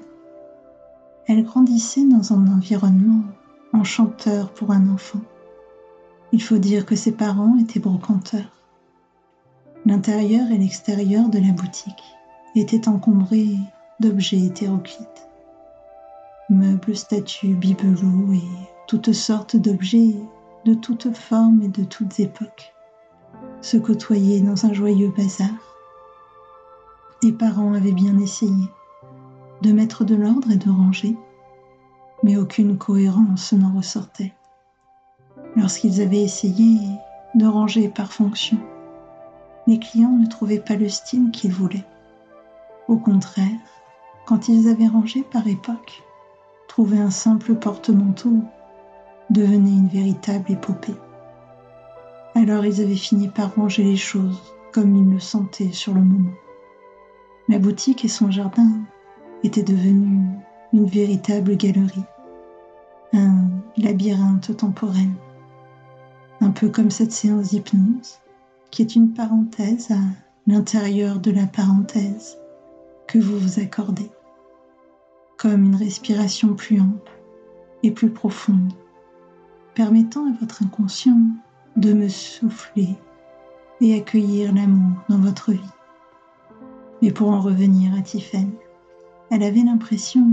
elle 1.26 1.45
grandissait 1.45 2.06
dans 2.06 2.33
un 2.33 2.47
environnement 2.47 3.23
enchanteur 3.73 4.52
pour 4.52 4.71
un 4.71 4.88
enfant. 4.88 5.21
Il 6.33 6.42
faut 6.42 6.59
dire 6.59 6.87
que 6.87 6.95
ses 6.95 7.12
parents 7.12 7.56
étaient 7.59 7.80
brocanteurs. 7.80 8.52
L'intérieur 9.85 10.50
et 10.50 10.59
l'extérieur 10.59 11.28
de 11.28 11.38
la 11.38 11.52
boutique 11.52 12.02
étaient 12.54 12.88
encombrés 12.88 13.56
d'objets 14.00 14.45
hétéroclites. 14.45 15.28
Meubles, 16.50 16.97
statues, 16.97 17.54
bibelots 17.54 18.33
et 18.33 18.49
toutes 18.87 19.12
sortes 19.12 19.56
d'objets 19.56 20.14
de 20.64 20.75
toutes 20.75 21.12
formes 21.12 21.62
et 21.62 21.68
de 21.68 21.85
toutes 21.85 22.21
époques 22.21 22.75
se 23.66 23.76
côtoyaient 23.76 24.42
dans 24.42 24.64
un 24.64 24.73
joyeux 24.73 25.12
bazar. 25.16 25.50
Les 27.25 27.32
parents 27.32 27.75
avaient 27.75 27.90
bien 27.90 28.16
essayé 28.20 28.70
de 29.62 29.73
mettre 29.73 30.04
de 30.04 30.14
l'ordre 30.14 30.52
et 30.52 30.56
de 30.56 30.70
ranger, 30.70 31.16
mais 32.23 32.37
aucune 32.37 32.78
cohérence 32.78 33.52
n'en 33.52 33.75
ressortait. 33.76 34.32
Lorsqu'ils 35.56 36.00
avaient 36.00 36.23
essayé 36.23 36.78
de 37.35 37.44
ranger 37.44 37.88
par 37.88 38.12
fonction, 38.12 38.58
les 39.66 39.80
clients 39.80 40.16
ne 40.16 40.28
trouvaient 40.28 40.61
pas 40.61 40.76
le 40.76 40.88
style 40.88 41.32
qu'ils 41.32 41.52
voulaient. 41.52 41.87
Au 42.87 42.96
contraire, 42.96 43.58
quand 44.26 44.46
ils 44.46 44.68
avaient 44.68 44.87
rangé 44.87 45.25
par 45.25 45.44
époque, 45.49 46.04
trouver 46.68 47.00
un 47.00 47.11
simple 47.11 47.56
porte-manteau 47.56 48.35
devenait 49.30 49.70
une 49.70 49.88
véritable 49.88 50.52
épopée. 50.52 50.94
Alors 52.37 52.66
ils 52.66 52.83
avaient 52.83 52.95
fini 52.95 53.28
par 53.28 53.55
ranger 53.55 53.83
les 53.83 53.97
choses 53.97 54.55
comme 54.71 54.95
ils 54.95 55.11
le 55.11 55.21
sentaient 55.21 55.73
sur 55.73 55.95
le 55.95 56.02
moment. 56.02 56.35
La 57.49 57.59
boutique 57.59 58.05
et 58.05 58.09
son 58.09 58.31
jardin 58.31 58.83
étaient 59.43 59.62
devenus 59.62 60.37
une 60.75 60.85
véritable 60.85 61.57
galerie, 61.57 62.05
un 63.14 63.49
labyrinthe 63.78 64.55
temporel, 64.55 65.09
un 66.43 66.50
peu 66.50 66.69
comme 66.69 66.90
cette 66.90 67.12
séance 67.12 67.52
d'hypnose 67.52 68.19
qui 68.71 68.83
est 68.83 68.97
une 68.97 69.14
parenthèse 69.14 69.90
à 69.90 70.00
l'intérieur 70.47 71.21
de 71.21 71.31
la 71.31 71.47
parenthèse 71.47 72.37
que 73.09 73.19
vous 73.19 73.38
vous 73.38 73.61
accordez, 73.61 74.11
comme 75.38 75.64
une 75.64 75.76
respiration 75.76 76.52
plus 76.52 76.83
ample 76.83 77.19
et 77.83 77.93
plus 77.93 78.11
profonde, 78.11 78.75
permettant 79.75 80.26
à 80.26 80.37
votre 80.38 80.62
inconscient 80.62 81.16
de 81.76 81.92
me 81.92 82.09
souffler 82.09 82.97
et 83.80 83.95
accueillir 83.95 84.54
l'amour 84.54 84.97
dans 85.09 85.18
votre 85.18 85.52
vie. 85.52 85.61
Mais 87.02 87.11
pour 87.11 87.30
en 87.30 87.40
revenir 87.40 87.92
à 87.95 88.00
Tiffany, 88.00 88.54
elle 89.30 89.42
avait 89.42 89.62
l'impression 89.62 90.26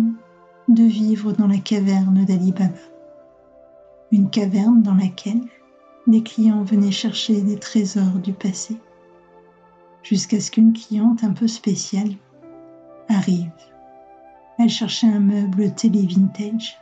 de 0.69 0.83
vivre 0.83 1.33
dans 1.33 1.47
la 1.47 1.57
caverne 1.57 2.23
d'Ali 2.25 2.51
Baba, 2.51 2.73
une 4.11 4.29
caverne 4.29 4.81
dans 4.81 4.93
laquelle 4.93 5.41
les 6.07 6.23
clients 6.23 6.63
venaient 6.63 6.91
chercher 6.91 7.41
des 7.41 7.57
trésors 7.57 8.19
du 8.23 8.33
passé, 8.33 8.77
jusqu'à 10.03 10.39
ce 10.39 10.51
qu'une 10.51 10.73
cliente 10.73 11.23
un 11.23 11.33
peu 11.33 11.47
spéciale 11.47 12.11
arrive. 13.09 13.51
Elle 14.59 14.69
cherchait 14.69 15.07
un 15.07 15.19
meuble 15.19 15.73
télé 15.73 16.05
vintage, 16.05 16.77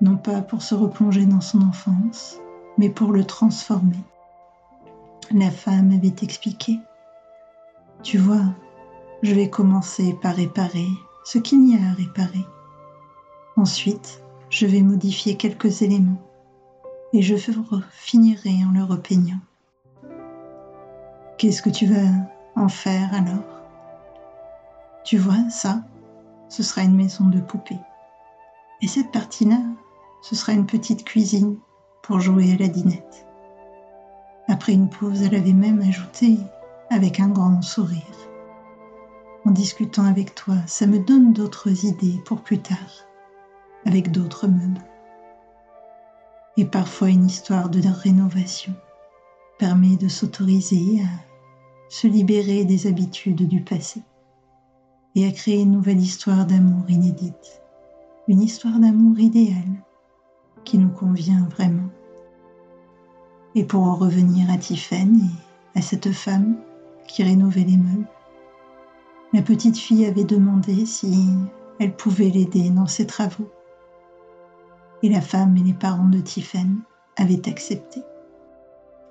non 0.00 0.16
pas 0.16 0.42
pour 0.42 0.62
se 0.62 0.74
replonger 0.74 1.26
dans 1.26 1.40
son 1.40 1.62
enfance, 1.62 2.41
mais 2.78 2.88
pour 2.90 3.12
le 3.12 3.24
transformer. 3.24 4.02
La 5.30 5.50
femme 5.50 5.92
avait 5.92 6.14
expliqué, 6.22 6.78
Tu 8.02 8.18
vois, 8.18 8.44
je 9.22 9.34
vais 9.34 9.48
commencer 9.48 10.14
par 10.20 10.34
réparer 10.34 10.88
ce 11.24 11.38
qu'il 11.38 11.68
y 11.70 11.76
a 11.76 11.90
à 11.90 11.92
réparer. 11.92 12.44
Ensuite, 13.56 14.22
je 14.50 14.66
vais 14.66 14.82
modifier 14.82 15.36
quelques 15.36 15.82
éléments 15.82 16.20
et 17.12 17.22
je 17.22 17.36
finirai 17.90 18.64
en 18.68 18.72
le 18.72 18.84
repeignant. 18.84 19.40
Qu'est-ce 21.38 21.62
que 21.62 21.70
tu 21.70 21.86
vas 21.86 22.10
en 22.56 22.68
faire 22.68 23.14
alors? 23.14 23.62
Tu 25.04 25.18
vois, 25.18 25.48
ça, 25.50 25.82
ce 26.48 26.62
sera 26.62 26.82
une 26.82 26.96
maison 26.96 27.28
de 27.28 27.40
poupée. 27.40 27.78
Et 28.80 28.88
cette 28.88 29.12
partie-là, 29.12 29.60
ce 30.22 30.34
sera 30.34 30.52
une 30.52 30.66
petite 30.66 31.04
cuisine 31.04 31.56
pour 32.02 32.20
jouer 32.20 32.52
à 32.52 32.56
la 32.56 32.68
dinette. 32.68 33.26
Après 34.48 34.72
une 34.72 34.88
pause, 34.88 35.22
elle 35.22 35.34
avait 35.34 35.52
même 35.52 35.80
ajouté 35.80 36.36
avec 36.90 37.20
un 37.20 37.28
grand 37.28 37.62
sourire. 37.62 38.02
En 39.44 39.50
discutant 39.50 40.04
avec 40.04 40.34
toi, 40.34 40.56
ça 40.66 40.86
me 40.86 40.98
donne 40.98 41.32
d'autres 41.32 41.84
idées 41.84 42.20
pour 42.24 42.42
plus 42.42 42.58
tard, 42.58 43.06
avec 43.86 44.12
d'autres 44.12 44.46
meubles 44.46 44.82
et 46.56 46.64
parfois 46.64 47.08
une 47.08 47.26
histoire 47.26 47.68
de 47.70 47.80
rénovation 47.88 48.74
permet 49.58 49.96
de 49.96 50.08
s'autoriser 50.08 51.02
à 51.02 51.08
se 51.88 52.06
libérer 52.06 52.64
des 52.64 52.86
habitudes 52.86 53.48
du 53.48 53.62
passé 53.62 54.02
et 55.14 55.26
à 55.26 55.30
créer 55.30 55.60
une 55.60 55.72
nouvelle 55.72 56.00
histoire 56.00 56.46
d'amour 56.46 56.88
inédite, 56.88 57.62
une 58.28 58.40
histoire 58.40 58.78
d'amour 58.78 59.18
idéale 59.18 59.82
qui 60.64 60.78
nous 60.78 60.88
convient 60.88 61.46
vraiment. 61.50 61.88
Et 63.54 63.64
pour 63.64 63.82
en 63.82 63.94
revenir 63.94 64.50
à 64.50 64.56
Tiffany 64.56 65.30
et 65.74 65.78
à 65.78 65.82
cette 65.82 66.12
femme 66.12 66.56
qui 67.06 67.22
rénovait 67.22 67.64
les 67.64 67.76
meubles, 67.76 68.08
la 69.32 69.42
petite 69.42 69.78
fille 69.78 70.06
avait 70.06 70.24
demandé 70.24 70.84
si 70.84 71.28
elle 71.78 71.94
pouvait 71.94 72.28
l'aider 72.28 72.70
dans 72.70 72.86
ses 72.86 73.06
travaux. 73.06 73.50
Et 75.02 75.08
la 75.08 75.20
femme 75.20 75.56
et 75.56 75.62
les 75.62 75.72
parents 75.72 76.08
de 76.08 76.20
Tiphaine 76.20 76.80
avaient 77.16 77.48
accepté. 77.48 78.02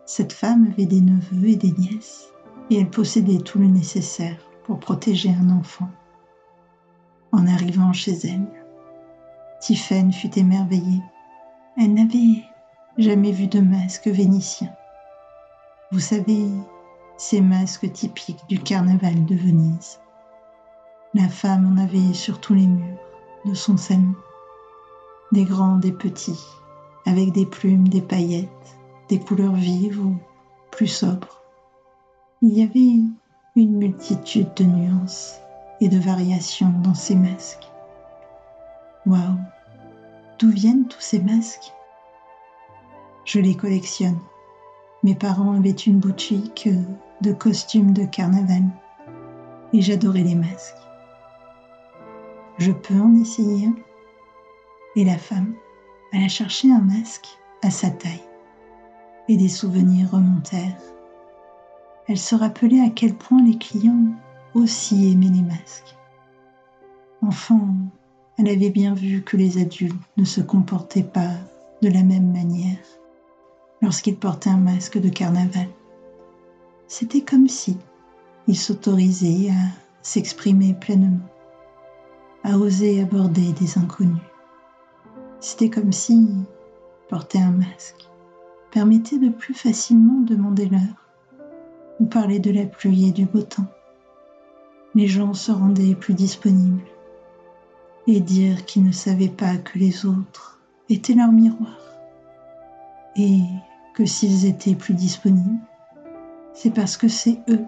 Cette 0.06 0.34
femme 0.34 0.72
avait 0.72 0.86
des 0.86 1.02
neveux 1.02 1.48
et 1.48 1.56
des 1.56 1.72
nièces, 1.72 2.32
et 2.70 2.80
elle 2.80 2.90
possédait 2.90 3.40
tout 3.40 3.60
le 3.60 3.68
nécessaire 3.68 4.38
pour 4.64 4.80
protéger 4.80 5.30
un 5.30 5.50
enfant. 5.50 5.90
En 7.32 7.48
arrivant 7.48 7.94
chez 7.94 8.14
elle, 8.24 8.48
Tiphaine 9.60 10.12
fut 10.12 10.38
émerveillée. 10.38 11.02
Elle 11.78 11.94
n'avait 11.94 12.44
jamais 12.98 13.32
vu 13.32 13.48
de 13.48 13.62
masque 13.62 14.08
vénitien. 14.08 14.70
Vous 15.92 16.02
savez, 16.02 16.48
ces 17.18 17.40
masques 17.40 17.92
typiques 17.94 18.46
du 18.50 18.60
carnaval 18.60 19.26
de 19.26 19.36
Venise. 19.36 20.00
La 21.14 21.30
femme 21.30 21.74
en 21.74 21.82
avait 21.82 22.14
sur 22.14 22.42
tous 22.42 22.54
les 22.54 22.68
murs 22.68 23.00
de 23.46 23.54
son 23.54 23.78
salon, 23.78 24.16
des 25.32 25.46
grands, 25.46 25.78
des 25.78 25.94
petits, 25.94 26.44
avec 27.06 27.32
des 27.32 27.46
plumes, 27.46 27.88
des 27.88 28.02
paillettes, 28.02 28.78
des 29.08 29.20
couleurs 29.20 29.56
vives 29.56 30.00
ou 30.06 30.16
plus 30.72 30.88
sobres. 30.88 31.42
Il 32.42 32.50
y 32.50 32.64
avait 32.64 33.02
une 33.56 33.78
multitude 33.78 34.54
de 34.56 34.66
nuances 34.66 35.40
et 35.80 35.88
de 35.88 36.00
variations 36.00 36.74
dans 36.84 36.96
ces 36.96 37.16
masques. 37.16 37.70
Waouh 39.06 39.38
D'où 40.42 40.50
viennent 40.50 40.88
tous 40.88 41.02
ces 41.02 41.20
masques? 41.20 41.72
Je 43.26 43.40
les 43.40 43.56
collectionne. 43.56 44.18
Mes 45.04 45.14
parents 45.14 45.54
avaient 45.54 45.70
une 45.70 46.00
boutique 46.00 46.68
de 47.22 47.32
costumes 47.32 47.94
de 47.94 48.06
carnaval 48.06 48.64
et 49.72 49.82
j'adorais 49.82 50.24
les 50.24 50.34
masques. 50.34 50.82
Je 52.58 52.72
peux 52.72 53.00
en 53.00 53.16
essayer 53.22 53.70
Et 54.96 55.06
la 55.06 55.20
femme 55.20 55.54
alla 56.12 56.28
chercher 56.28 56.72
un 56.72 56.82
masque 56.82 57.38
à 57.62 57.70
sa 57.70 57.92
taille 57.92 58.28
et 59.28 59.38
des 59.38 59.48
souvenirs 59.48 60.10
remontèrent. 60.10 60.82
Elle 62.08 62.18
se 62.18 62.34
rappelait 62.34 62.82
à 62.82 62.90
quel 62.90 63.14
point 63.14 63.44
les 63.44 63.60
clients 63.60 64.06
aussi 64.56 65.12
aimaient 65.12 65.28
les 65.28 65.44
masques. 65.44 65.96
Enfant, 67.22 67.68
elle 68.38 68.48
avait 68.48 68.70
bien 68.70 68.94
vu 68.94 69.22
que 69.22 69.38
les 69.38 69.62
adultes 69.62 69.96
ne 70.18 70.26
se 70.26 70.42
comportaient 70.42 71.04
pas 71.04 71.32
de 71.82 71.90
la 71.90 72.04
même 72.04 72.32
manière 72.32 72.78
lorsqu'ils 73.82 74.16
portaient 74.16 74.50
un 74.50 74.58
masque 74.58 75.00
de 75.00 75.10
carnaval. 75.10 75.68
C'était 76.88 77.22
comme 77.22 77.48
si 77.48 77.78
ils 78.48 78.58
s'autorisaient 78.58 79.50
à 79.50 79.78
s'exprimer 80.02 80.74
pleinement, 80.74 81.20
à 82.44 82.58
oser 82.58 83.02
aborder 83.02 83.54
des 83.54 83.78
inconnus. 83.78 84.22
C'était 85.40 85.70
comme 85.70 85.92
si 85.92 86.28
porter 87.10 87.40
un 87.40 87.52
masque 87.52 88.10
permettait 88.72 89.18
de 89.18 89.30
plus 89.30 89.54
facilement 89.54 90.22
demander 90.22 90.68
l'heure 90.68 91.08
ou 92.00 92.06
parler 92.06 92.40
de 92.40 92.52
la 92.52 92.66
pluie 92.66 93.10
et 93.10 93.12
du 93.12 93.26
beau 93.26 93.42
temps. 93.42 93.68
Les 94.96 95.08
gens 95.08 95.34
se 95.34 95.52
rendaient 95.52 95.96
plus 95.96 96.14
disponibles 96.14 96.82
et 98.08 98.20
dire 98.20 98.66
qu'ils 98.66 98.84
ne 98.84 98.92
savaient 98.92 99.30
pas 99.30 99.58
que 99.58 99.78
les 99.78 100.06
autres 100.06 100.60
étaient 100.90 101.14
leur 101.14 101.32
miroir 101.32 101.78
et 103.16 103.42
que 103.94 104.06
s'ils 104.06 104.46
étaient 104.46 104.76
plus 104.76 104.94
disponibles, 104.94 105.60
c'est 106.54 106.72
parce 106.72 106.98
que 106.98 107.08
c'est 107.08 107.40
eux 107.50 107.66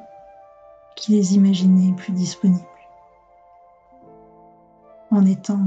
qui 0.95 1.11
les 1.11 1.35
imaginaient 1.35 1.95
plus 1.95 2.13
disponibles. 2.13 2.63
En 5.11 5.25
étant 5.25 5.59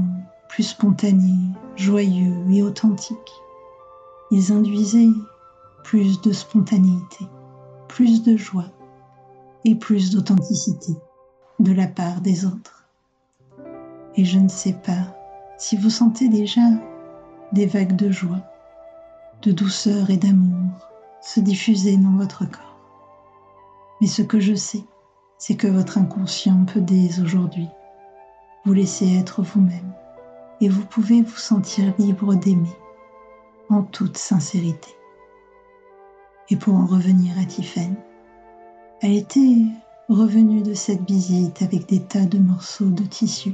plus 0.49 0.63
spontanés, 0.63 1.51
joyeux 1.75 2.35
et 2.51 2.63
authentiques, 2.63 3.33
ils 4.31 4.51
induisaient 4.51 5.09
plus 5.83 6.21
de 6.21 6.33
spontanéité, 6.33 7.25
plus 7.87 8.23
de 8.23 8.35
joie 8.35 8.71
et 9.63 9.75
plus 9.75 10.11
d'authenticité 10.11 10.93
de 11.59 11.71
la 11.71 11.87
part 11.87 12.21
des 12.21 12.45
autres. 12.45 12.76
Et 14.17 14.25
je 14.25 14.39
ne 14.39 14.49
sais 14.49 14.73
pas 14.73 15.15
si 15.57 15.77
vous 15.77 15.91
sentez 15.91 16.27
déjà 16.27 16.61
des 17.51 17.67
vagues 17.67 17.95
de 17.95 18.11
joie, 18.11 18.41
de 19.43 19.51
douceur 19.51 20.09
et 20.09 20.17
d'amour 20.17 20.89
se 21.21 21.39
diffuser 21.39 21.97
dans 21.97 22.17
votre 22.17 22.45
corps. 22.45 22.79
Mais 24.01 24.07
ce 24.07 24.23
que 24.23 24.39
je 24.39 24.55
sais, 24.55 24.83
c'est 25.37 25.55
que 25.55 25.67
votre 25.67 25.99
inconscient 25.99 26.65
peut 26.65 26.81
dès 26.81 27.19
aujourd'hui 27.19 27.67
vous 28.65 28.73
laisser 28.73 29.17
être 29.17 29.43
vous-même 29.43 29.93
et 30.61 30.67
vous 30.67 30.83
pouvez 30.83 31.21
vous 31.21 31.37
sentir 31.37 31.93
libre 31.99 32.33
d'aimer 32.33 32.75
en 33.69 33.83
toute 33.83 34.17
sincérité. 34.17 34.95
Et 36.49 36.55
pour 36.55 36.75
en 36.75 36.85
revenir 36.85 37.37
à 37.39 37.45
Tiffen, 37.45 37.95
elle 39.01 39.13
était 39.13 39.57
revenue 40.09 40.63
de 40.63 40.73
cette 40.73 41.07
visite 41.07 41.61
avec 41.61 41.87
des 41.87 42.01
tas 42.01 42.25
de 42.25 42.39
morceaux 42.39 42.89
de 42.89 43.03
tissu 43.03 43.53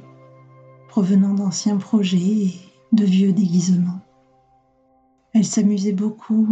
provenant 0.93 1.34
d'anciens 1.34 1.77
projets 1.77 2.17
et 2.19 2.53
de 2.91 3.03
vieux 3.03 3.34
déguisements. 3.34 3.99
Elle 5.34 5.43
s'amusait 5.43 5.91
beaucoup 5.91 6.47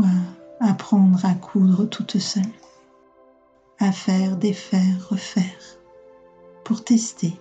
à 0.60 0.68
apprendre 0.68 1.24
à 1.24 1.36
coudre 1.36 1.86
toute 1.86 2.18
seule, 2.18 2.42
à 3.78 3.92
faire, 3.92 4.38
défaire, 4.38 5.10
refaire, 5.12 5.78
pour 6.64 6.84
tester 6.84 7.40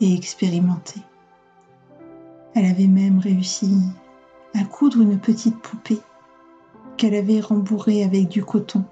et 0.00 0.12
expérimenter. 0.12 1.00
Elle 2.56 2.64
avait 2.64 2.88
même 2.88 3.20
réussi 3.20 3.72
à 4.58 4.64
coudre 4.64 5.02
une 5.02 5.20
petite 5.20 5.60
poupée 5.60 6.00
qu'elle 6.96 7.14
avait 7.14 7.38
rembourrée 7.38 8.02
avec 8.02 8.26
du 8.26 8.44
coton 8.44 8.82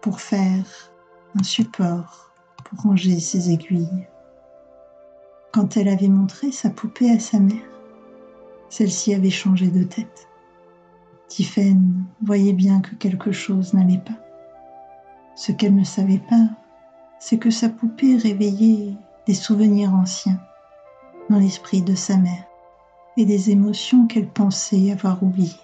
pour 0.00 0.18
faire 0.20 0.90
un 1.38 1.44
support 1.44 2.32
pour 2.64 2.80
ranger 2.80 3.20
ses 3.20 3.52
aiguilles. 3.52 4.08
Quand 5.54 5.76
elle 5.76 5.86
avait 5.86 6.08
montré 6.08 6.50
sa 6.50 6.68
poupée 6.68 7.12
à 7.12 7.20
sa 7.20 7.38
mère, 7.38 7.62
celle-ci 8.68 9.14
avait 9.14 9.30
changé 9.30 9.68
de 9.68 9.84
tête. 9.84 10.26
Tiphaine 11.28 12.06
voyait 12.24 12.52
bien 12.52 12.80
que 12.80 12.96
quelque 12.96 13.30
chose 13.30 13.72
n'allait 13.72 14.02
pas. 14.04 14.18
Ce 15.36 15.52
qu'elle 15.52 15.76
ne 15.76 15.84
savait 15.84 16.18
pas, 16.28 16.48
c'est 17.20 17.38
que 17.38 17.50
sa 17.50 17.68
poupée 17.68 18.16
réveillait 18.16 18.96
des 19.28 19.34
souvenirs 19.34 19.94
anciens 19.94 20.40
dans 21.30 21.38
l'esprit 21.38 21.82
de 21.82 21.94
sa 21.94 22.16
mère 22.16 22.46
et 23.16 23.24
des 23.24 23.50
émotions 23.52 24.08
qu'elle 24.08 24.28
pensait 24.28 24.90
avoir 24.90 25.22
oubliées. 25.22 25.54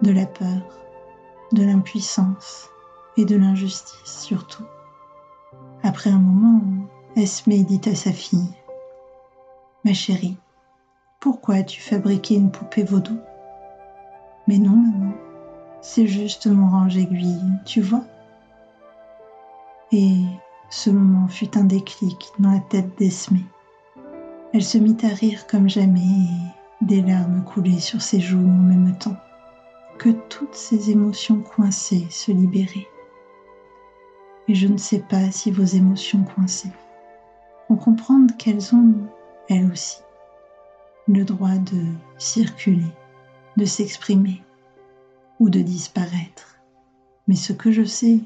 De 0.00 0.12
la 0.12 0.24
peur, 0.24 0.62
de 1.52 1.62
l'impuissance 1.62 2.70
et 3.18 3.26
de 3.26 3.36
l'injustice 3.36 4.22
surtout. 4.22 4.64
Après 5.82 6.08
un 6.08 6.18
moment, 6.18 6.85
Esmé 7.18 7.62
dit 7.62 7.80
à 7.88 7.94
sa 7.94 8.12
fille? 8.12 8.52
Ma 9.86 9.94
chérie, 9.94 10.36
pourquoi 11.18 11.54
as-tu 11.54 11.80
fabriqué 11.80 12.34
une 12.34 12.50
poupée 12.50 12.84
vaudou? 12.84 13.16
Mais 14.46 14.58
non, 14.58 14.76
maman, 14.76 15.14
c'est 15.80 16.06
juste 16.06 16.46
mon 16.46 16.68
range 16.68 16.98
aiguille, 16.98 17.40
tu 17.64 17.80
vois. 17.80 18.04
Et 19.92 20.18
ce 20.68 20.90
moment 20.90 21.26
fut 21.28 21.56
un 21.56 21.64
déclic 21.64 22.32
dans 22.38 22.50
la 22.50 22.60
tête 22.60 22.98
d'Esmé. 22.98 23.40
Elle 24.52 24.62
se 24.62 24.76
mit 24.76 24.98
à 25.02 25.08
rire 25.08 25.46
comme 25.46 25.70
jamais 25.70 26.00
et 26.02 26.84
des 26.84 27.00
larmes 27.00 27.44
coulaient 27.44 27.78
sur 27.78 28.02
ses 28.02 28.20
joues 28.20 28.46
en 28.46 28.62
même 28.62 28.94
temps 28.98 29.16
que 29.96 30.10
toutes 30.10 30.54
ses 30.54 30.90
émotions 30.90 31.40
coincées 31.40 32.06
se 32.10 32.30
libéraient. 32.30 32.88
Et 34.48 34.54
je 34.54 34.68
ne 34.68 34.76
sais 34.76 35.00
pas 35.00 35.30
si 35.30 35.50
vos 35.50 35.64
émotions 35.64 36.22
coincées 36.22 36.72
vont 37.68 37.76
comprendre 37.76 38.34
qu'elles 38.36 38.74
ont, 38.74 38.94
elles 39.48 39.70
aussi, 39.70 39.98
le 41.08 41.24
droit 41.24 41.56
de 41.56 41.82
circuler, 42.18 42.92
de 43.56 43.64
s'exprimer 43.64 44.42
ou 45.38 45.50
de 45.50 45.60
disparaître. 45.60 46.58
Mais 47.28 47.34
ce 47.34 47.52
que 47.52 47.70
je 47.70 47.84
sais, 47.84 48.20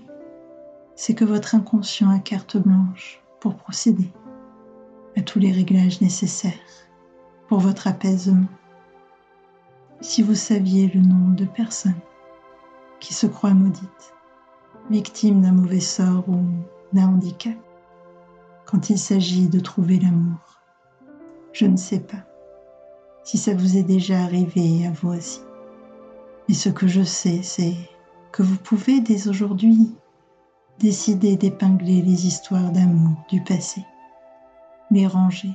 c'est 0.94 1.14
que 1.14 1.24
votre 1.24 1.54
inconscient 1.54 2.10
a 2.10 2.18
carte 2.18 2.56
blanche 2.56 3.22
pour 3.40 3.54
procéder 3.56 4.10
à 5.16 5.22
tous 5.22 5.38
les 5.38 5.52
réglages 5.52 6.00
nécessaires 6.00 6.52
pour 7.48 7.58
votre 7.58 7.88
apaisement. 7.88 8.46
Si 10.00 10.22
vous 10.22 10.34
saviez 10.34 10.88
le 10.88 11.00
nombre 11.00 11.36
de 11.36 11.44
personnes 11.44 12.00
qui 13.00 13.14
se 13.14 13.26
croient 13.26 13.54
maudites, 13.54 14.14
victimes 14.90 15.40
d'un 15.40 15.52
mauvais 15.52 15.80
sort 15.80 16.28
ou 16.28 16.44
d'un 16.92 17.08
handicap, 17.08 17.56
quand 18.70 18.88
il 18.90 18.98
s'agit 18.98 19.48
de 19.48 19.58
trouver 19.58 19.98
l'amour, 19.98 20.60
je 21.52 21.66
ne 21.66 21.76
sais 21.76 22.00
pas 22.00 22.24
si 23.24 23.36
ça 23.36 23.52
vous 23.52 23.76
est 23.76 23.82
déjà 23.82 24.20
arrivé 24.20 24.86
à 24.86 24.90
vous 24.90 25.10
aussi. 25.10 25.40
Mais 26.48 26.54
ce 26.54 26.68
que 26.68 26.86
je 26.86 27.02
sais, 27.02 27.42
c'est 27.42 27.74
que 28.32 28.42
vous 28.42 28.56
pouvez 28.56 29.00
dès 29.00 29.28
aujourd'hui 29.28 29.94
décider 30.78 31.36
d'épingler 31.36 32.00
les 32.00 32.26
histoires 32.26 32.70
d'amour 32.70 33.16
du 33.28 33.42
passé 33.42 33.84
les 34.90 35.06
ranger 35.06 35.52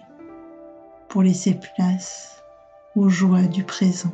pour 1.09 1.21
laisser 1.21 1.59
place 1.75 2.43
aux 2.95 3.09
joies 3.09 3.43
du 3.43 3.63
présent 3.63 4.13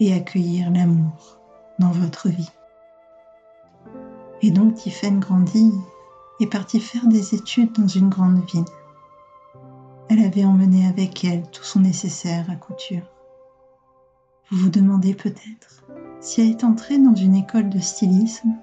et 0.00 0.12
accueillir 0.12 0.70
l'amour 0.70 1.38
dans 1.78 1.90
votre 1.90 2.28
vie. 2.28 2.50
Et 4.42 4.50
donc 4.50 4.74
Tiffaine 4.74 5.20
grandit 5.20 5.72
et 6.40 6.46
partit 6.46 6.80
faire 6.80 7.06
des 7.06 7.34
études 7.34 7.72
dans 7.72 7.88
une 7.88 8.08
grande 8.08 8.44
ville. 8.50 8.64
Elle 10.08 10.24
avait 10.24 10.44
emmené 10.44 10.86
avec 10.86 11.24
elle 11.24 11.48
tout 11.50 11.64
son 11.64 11.80
nécessaire 11.80 12.50
à 12.50 12.56
couture. 12.56 13.06
Vous 14.50 14.58
vous 14.58 14.70
demandez 14.70 15.14
peut-être 15.14 15.84
si 16.20 16.40
elle 16.40 16.50
est 16.50 16.64
entrée 16.64 16.98
dans 16.98 17.14
une 17.14 17.34
école 17.34 17.68
de 17.68 17.78
stylisme 17.78 18.54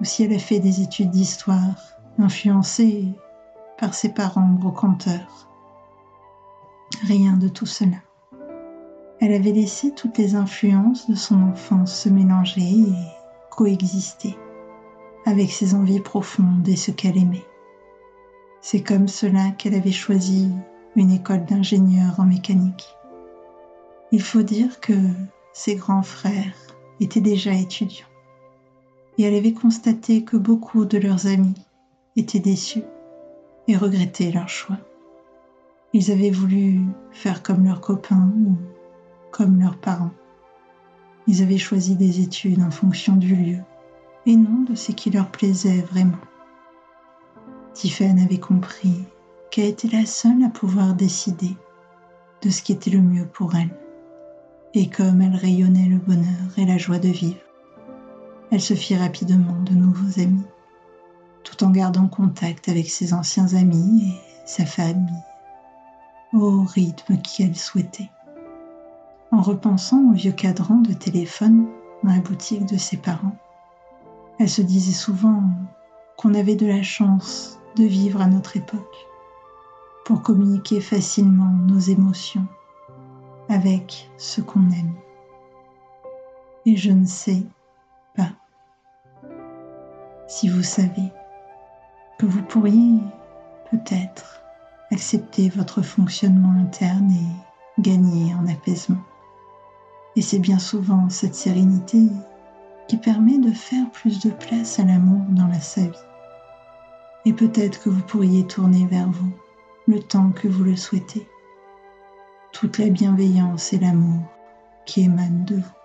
ou 0.00 0.04
si 0.04 0.24
elle 0.24 0.34
a 0.34 0.38
fait 0.38 0.58
des 0.58 0.80
études 0.80 1.10
d'histoire 1.10 1.76
influencée 2.18 3.08
par 3.78 3.94
ses 3.94 4.08
parents 4.08 4.48
brocanteurs. 4.48 5.48
Rien 7.06 7.36
de 7.36 7.48
tout 7.48 7.66
cela. 7.66 7.98
Elle 9.20 9.32
avait 9.32 9.52
laissé 9.52 9.92
toutes 9.94 10.18
les 10.18 10.34
influences 10.34 11.08
de 11.08 11.14
son 11.14 11.40
enfance 11.42 11.94
se 11.94 12.08
mélanger 12.08 12.60
et 12.60 12.94
coexister 13.50 14.36
avec 15.24 15.50
ses 15.50 15.74
envies 15.74 16.00
profondes 16.00 16.68
et 16.68 16.76
ce 16.76 16.90
qu'elle 16.90 17.18
aimait. 17.18 17.46
C'est 18.60 18.82
comme 18.82 19.08
cela 19.08 19.50
qu'elle 19.50 19.74
avait 19.74 19.92
choisi 19.92 20.50
une 20.96 21.10
école 21.10 21.44
d'ingénieur 21.44 22.18
en 22.18 22.24
mécanique. 22.24 22.94
Il 24.10 24.22
faut 24.22 24.42
dire 24.42 24.80
que 24.80 24.92
ses 25.52 25.76
grands 25.76 26.02
frères 26.02 26.54
étaient 27.00 27.20
déjà 27.20 27.52
étudiants 27.52 28.06
et 29.18 29.24
elle 29.24 29.34
avait 29.34 29.52
constaté 29.52 30.24
que 30.24 30.36
beaucoup 30.36 30.84
de 30.84 30.98
leurs 30.98 31.26
amis 31.26 31.60
étaient 32.16 32.40
déçus 32.40 32.84
et 33.68 33.76
regrettaient 33.76 34.32
leur 34.32 34.48
choix. 34.48 34.78
Ils 35.92 36.10
avaient 36.10 36.30
voulu 36.30 36.80
faire 37.10 37.42
comme 37.42 37.64
leurs 37.64 37.80
copains 37.80 38.32
ou 38.46 38.56
comme 39.30 39.60
leurs 39.60 39.76
parents. 39.76 40.12
Ils 41.26 41.42
avaient 41.42 41.58
choisi 41.58 41.96
des 41.96 42.20
études 42.20 42.62
en 42.62 42.70
fonction 42.70 43.16
du 43.16 43.34
lieu 43.34 43.58
et 44.26 44.36
non 44.36 44.62
de 44.68 44.74
ce 44.74 44.92
qui 44.92 45.10
leur 45.10 45.30
plaisait 45.30 45.80
vraiment. 45.82 46.18
Tiffany 47.74 48.24
avait 48.24 48.38
compris 48.38 49.04
qu'elle 49.50 49.66
était 49.66 49.88
la 49.88 50.06
seule 50.06 50.42
à 50.44 50.48
pouvoir 50.48 50.94
décider 50.94 51.56
de 52.42 52.50
ce 52.50 52.62
qui 52.62 52.72
était 52.72 52.90
le 52.90 53.00
mieux 53.00 53.26
pour 53.26 53.54
elle. 53.54 53.76
Et 54.74 54.88
comme 54.88 55.20
elle 55.20 55.36
rayonnait 55.36 55.88
le 55.88 55.98
bonheur 55.98 56.58
et 56.58 56.64
la 56.64 56.78
joie 56.78 56.98
de 56.98 57.08
vivre, 57.08 57.40
elle 58.50 58.60
se 58.60 58.74
fit 58.74 58.96
rapidement 58.96 59.60
de 59.62 59.72
nouveaux 59.72 60.20
amis, 60.20 60.46
tout 61.44 61.64
en 61.64 61.70
gardant 61.70 62.08
contact 62.08 62.68
avec 62.68 62.88
ses 62.88 63.14
anciens 63.14 63.54
amis 63.54 64.08
et 64.08 64.20
sa 64.46 64.64
famille, 64.64 65.22
au 66.32 66.62
rythme 66.62 67.18
qu'elle 67.18 67.56
souhaitait. 67.56 68.10
En 69.30 69.40
repensant 69.40 70.10
au 70.10 70.12
vieux 70.12 70.32
cadran 70.32 70.76
de 70.76 70.92
téléphone 70.92 71.66
dans 72.02 72.12
la 72.12 72.20
boutique 72.20 72.66
de 72.66 72.76
ses 72.76 72.96
parents, 72.96 73.36
elle 74.38 74.48
se 74.48 74.62
disait 74.62 74.92
souvent 74.92 75.42
qu'on 76.16 76.34
avait 76.34 76.56
de 76.56 76.66
la 76.66 76.82
chance 76.82 77.60
de 77.76 77.84
vivre 77.84 78.20
à 78.20 78.26
notre 78.26 78.56
époque 78.56 79.06
pour 80.04 80.22
communiquer 80.22 80.80
facilement 80.80 81.52
nos 81.66 81.78
émotions 81.78 82.46
avec 83.48 84.10
ce 84.18 84.40
qu'on 84.40 84.70
aime. 84.70 84.94
Et 86.66 86.76
je 86.76 86.90
ne 86.90 87.06
sais 87.06 87.42
pas 88.14 88.30
si 90.26 90.48
vous 90.48 90.62
savez 90.62 91.12
que 92.18 92.26
vous 92.26 92.42
pourriez 92.42 92.98
peut-être 93.70 94.42
accepter 94.90 95.48
votre 95.48 95.82
fonctionnement 95.82 96.52
interne 96.60 97.10
et 97.10 97.80
gagner 97.82 98.34
en 98.34 98.46
apaisement. 98.46 99.02
Et 100.14 100.22
c'est 100.22 100.38
bien 100.38 100.58
souvent 100.58 101.08
cette 101.08 101.34
sérénité 101.34 102.02
qui 102.88 102.96
permet 102.96 103.38
de 103.38 103.50
faire 103.50 103.90
plus 103.90 104.20
de 104.20 104.30
place 104.30 104.78
à 104.78 104.84
l'amour 104.84 105.22
dans 105.30 105.46
la 105.46 105.60
sa 105.60 105.82
vie. 105.82 106.06
Et 107.24 107.32
peut-être 107.32 107.82
que 107.82 107.88
vous 107.88 108.02
pourriez 108.02 108.46
tourner 108.46 108.86
vers 108.86 109.08
vous 109.08 109.32
le 109.86 110.00
temps 110.00 110.30
que 110.30 110.48
vous 110.48 110.64
le 110.64 110.76
souhaitez. 110.76 111.26
Toute 112.52 112.78
la 112.78 112.88
bienveillance 112.88 113.72
et 113.72 113.78
l'amour 113.78 114.22
qui 114.84 115.02
émanent 115.02 115.44
de 115.44 115.56
vous. 115.56 115.76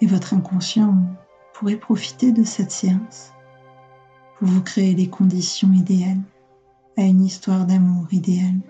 Et 0.00 0.06
votre 0.06 0.34
inconscient 0.34 0.94
pourrait 1.54 1.76
profiter 1.76 2.32
de 2.32 2.44
cette 2.44 2.70
séance 2.70 3.32
pour 4.38 4.48
vous 4.48 4.62
créer 4.62 4.94
les 4.94 5.08
conditions 5.08 5.72
idéales 5.72 6.22
à 6.96 7.02
une 7.02 7.24
histoire 7.24 7.66
d'amour 7.66 8.06
idéale. 8.10 8.60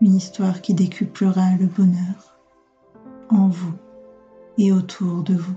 Une 0.00 0.14
histoire 0.14 0.60
qui 0.60 0.74
décuplera 0.74 1.56
le 1.58 1.66
bonheur 1.66 2.38
en 3.28 3.48
vous 3.48 3.74
et 4.58 4.72
autour 4.72 5.22
de 5.22 5.34
vous. 5.34 5.56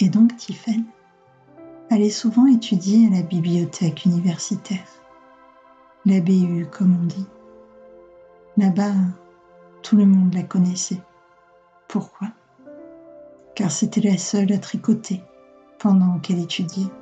Et 0.00 0.08
donc 0.08 0.36
Tiffany 0.36 0.84
allait 1.90 2.10
souvent 2.10 2.46
étudier 2.46 3.08
à 3.08 3.16
la 3.16 3.22
bibliothèque 3.22 4.04
universitaire, 4.04 4.86
la 6.04 6.20
BU 6.20 6.66
comme 6.70 6.96
on 7.02 7.06
dit. 7.06 7.26
Là-bas, 8.56 8.94
tout 9.82 9.96
le 9.96 10.06
monde 10.06 10.34
la 10.34 10.44
connaissait. 10.44 11.00
Pourquoi? 11.88 12.28
Car 13.56 13.72
c'était 13.72 14.00
la 14.00 14.18
seule 14.18 14.52
à 14.52 14.58
tricoter 14.58 15.20
pendant 15.78 16.18
qu'elle 16.20 16.40
étudiait. 16.40 16.92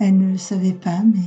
Elle 0.00 0.18
ne 0.18 0.32
le 0.32 0.38
savait 0.38 0.72
pas, 0.72 1.02
mais 1.04 1.26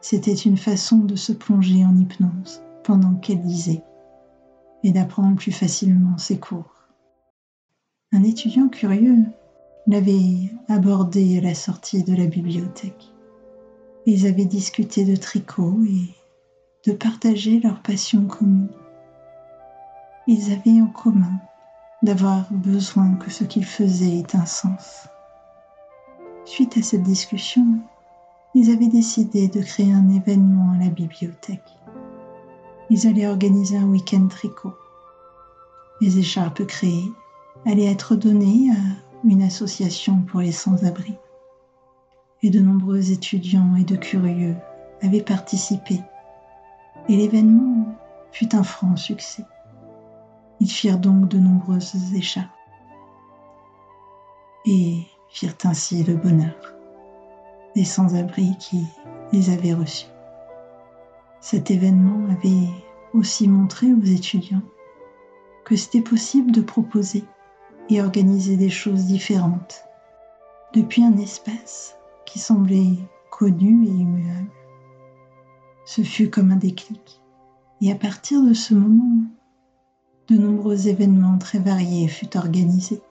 c'était 0.00 0.34
une 0.34 0.56
façon 0.56 0.98
de 0.98 1.14
se 1.14 1.32
plonger 1.32 1.84
en 1.84 1.96
hypnose 1.96 2.62
pendant 2.82 3.14
qu'elle 3.14 3.42
lisait 3.42 3.82
et 4.82 4.90
d'apprendre 4.90 5.36
plus 5.36 5.52
facilement 5.52 6.18
ses 6.18 6.38
cours. 6.38 6.88
Un 8.12 8.22
étudiant 8.22 8.68
curieux 8.68 9.24
l'avait 9.86 10.50
abordé 10.68 11.38
à 11.38 11.40
la 11.40 11.54
sortie 11.54 12.02
de 12.02 12.14
la 12.14 12.26
bibliothèque. 12.26 13.12
Ils 14.06 14.26
avaient 14.26 14.44
discuté 14.44 15.04
de 15.04 15.16
tricot 15.16 15.78
et 15.88 16.14
de 16.88 16.92
partager 16.92 17.60
leur 17.60 17.82
passion 17.82 18.24
commune. 18.26 18.68
Ils 20.26 20.52
avaient 20.52 20.80
en 20.80 20.88
commun 20.88 21.40
d'avoir 22.02 22.52
besoin 22.52 23.14
que 23.14 23.30
ce 23.30 23.44
qu'ils 23.44 23.64
faisaient 23.64 24.18
ait 24.18 24.36
un 24.36 24.46
sens. 24.46 25.08
Suite 26.44 26.76
à 26.76 26.82
cette 26.82 27.02
discussion, 27.02 27.64
ils 28.54 28.70
avaient 28.70 28.88
décidé 28.88 29.48
de 29.48 29.60
créer 29.60 29.92
un 29.92 30.08
événement 30.10 30.72
à 30.72 30.84
la 30.84 30.90
bibliothèque 30.90 31.76
ils 32.90 33.06
allaient 33.06 33.26
organiser 33.26 33.76
un 33.76 33.86
week-end 33.86 34.28
tricot. 34.28 34.74
Les 36.00 36.18
écharpes 36.18 36.64
créées 36.66 37.10
allaient 37.64 37.90
être 37.90 38.14
données 38.14 38.70
à 38.70 39.05
une 39.24 39.42
association 39.42 40.22
pour 40.22 40.40
les 40.40 40.52
sans-abri. 40.52 41.14
Et 42.42 42.50
de 42.50 42.60
nombreux 42.60 43.12
étudiants 43.12 43.76
et 43.76 43.84
de 43.84 43.96
curieux 43.96 44.56
avaient 45.02 45.22
participé. 45.22 46.00
Et 47.08 47.16
l'événement 47.16 47.86
fut 48.30 48.54
un 48.54 48.62
franc 48.62 48.96
succès. 48.96 49.44
Ils 50.60 50.70
firent 50.70 50.98
donc 50.98 51.28
de 51.28 51.38
nombreuses 51.38 52.14
écharpes 52.14 52.50
et 54.66 55.06
firent 55.28 55.56
ainsi 55.64 56.02
le 56.02 56.14
bonheur 56.16 56.54
des 57.74 57.84
sans-abri 57.84 58.56
qui 58.58 58.86
les 59.32 59.50
avaient 59.50 59.74
reçus. 59.74 60.06
Cet 61.40 61.70
événement 61.70 62.26
avait 62.30 62.68
aussi 63.12 63.48
montré 63.48 63.92
aux 63.92 64.02
étudiants 64.02 64.62
que 65.64 65.76
c'était 65.76 66.00
possible 66.00 66.52
de 66.52 66.62
proposer 66.62 67.24
et 67.88 68.00
organiser 68.00 68.56
des 68.56 68.70
choses 68.70 69.06
différentes 69.06 69.84
depuis 70.72 71.02
un 71.02 71.16
espace 71.18 71.96
qui 72.24 72.38
semblait 72.38 72.96
connu 73.30 73.86
et 73.86 73.90
immuable. 73.90 74.50
Ce 75.84 76.02
fut 76.02 76.30
comme 76.30 76.50
un 76.50 76.56
déclic. 76.56 77.20
Et 77.80 77.92
à 77.92 77.94
partir 77.94 78.42
de 78.42 78.54
ce 78.54 78.74
moment, 78.74 79.22
de 80.28 80.36
nombreux 80.36 80.88
événements 80.88 81.38
très 81.38 81.58
variés 81.58 82.08
furent 82.08 82.36
organisés. 82.36 83.02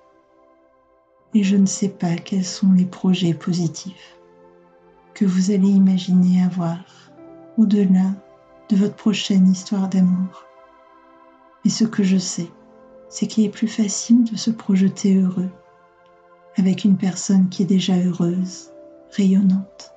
Et 1.33 1.43
je 1.43 1.55
ne 1.55 1.65
sais 1.65 1.89
pas 1.89 2.15
quels 2.15 2.45
sont 2.45 2.71
les 2.73 2.85
projets 2.85 3.33
positifs 3.33 4.17
que 5.13 5.25
vous 5.25 5.51
allez 5.51 5.69
imaginer 5.69 6.43
avoir 6.43 6.77
au-delà 7.57 8.11
de 8.69 8.75
votre 8.75 8.95
prochaine 8.95 9.49
histoire 9.49 9.87
d'amour. 9.87 10.43
Mais 11.63 11.71
ce 11.71 11.85
que 11.85 12.03
je 12.03 12.17
sais, 12.17 12.49
c'est 13.09 13.27
qu'il 13.27 13.45
est 13.45 13.49
plus 13.49 13.67
facile 13.67 14.23
de 14.23 14.35
se 14.35 14.51
projeter 14.51 15.15
heureux 15.15 15.49
avec 16.57 16.85
une 16.85 16.97
personne 16.97 17.49
qui 17.49 17.63
est 17.63 17.67
déjà 17.67 17.97
heureuse, 17.97 18.71
rayonnante. 19.11 19.93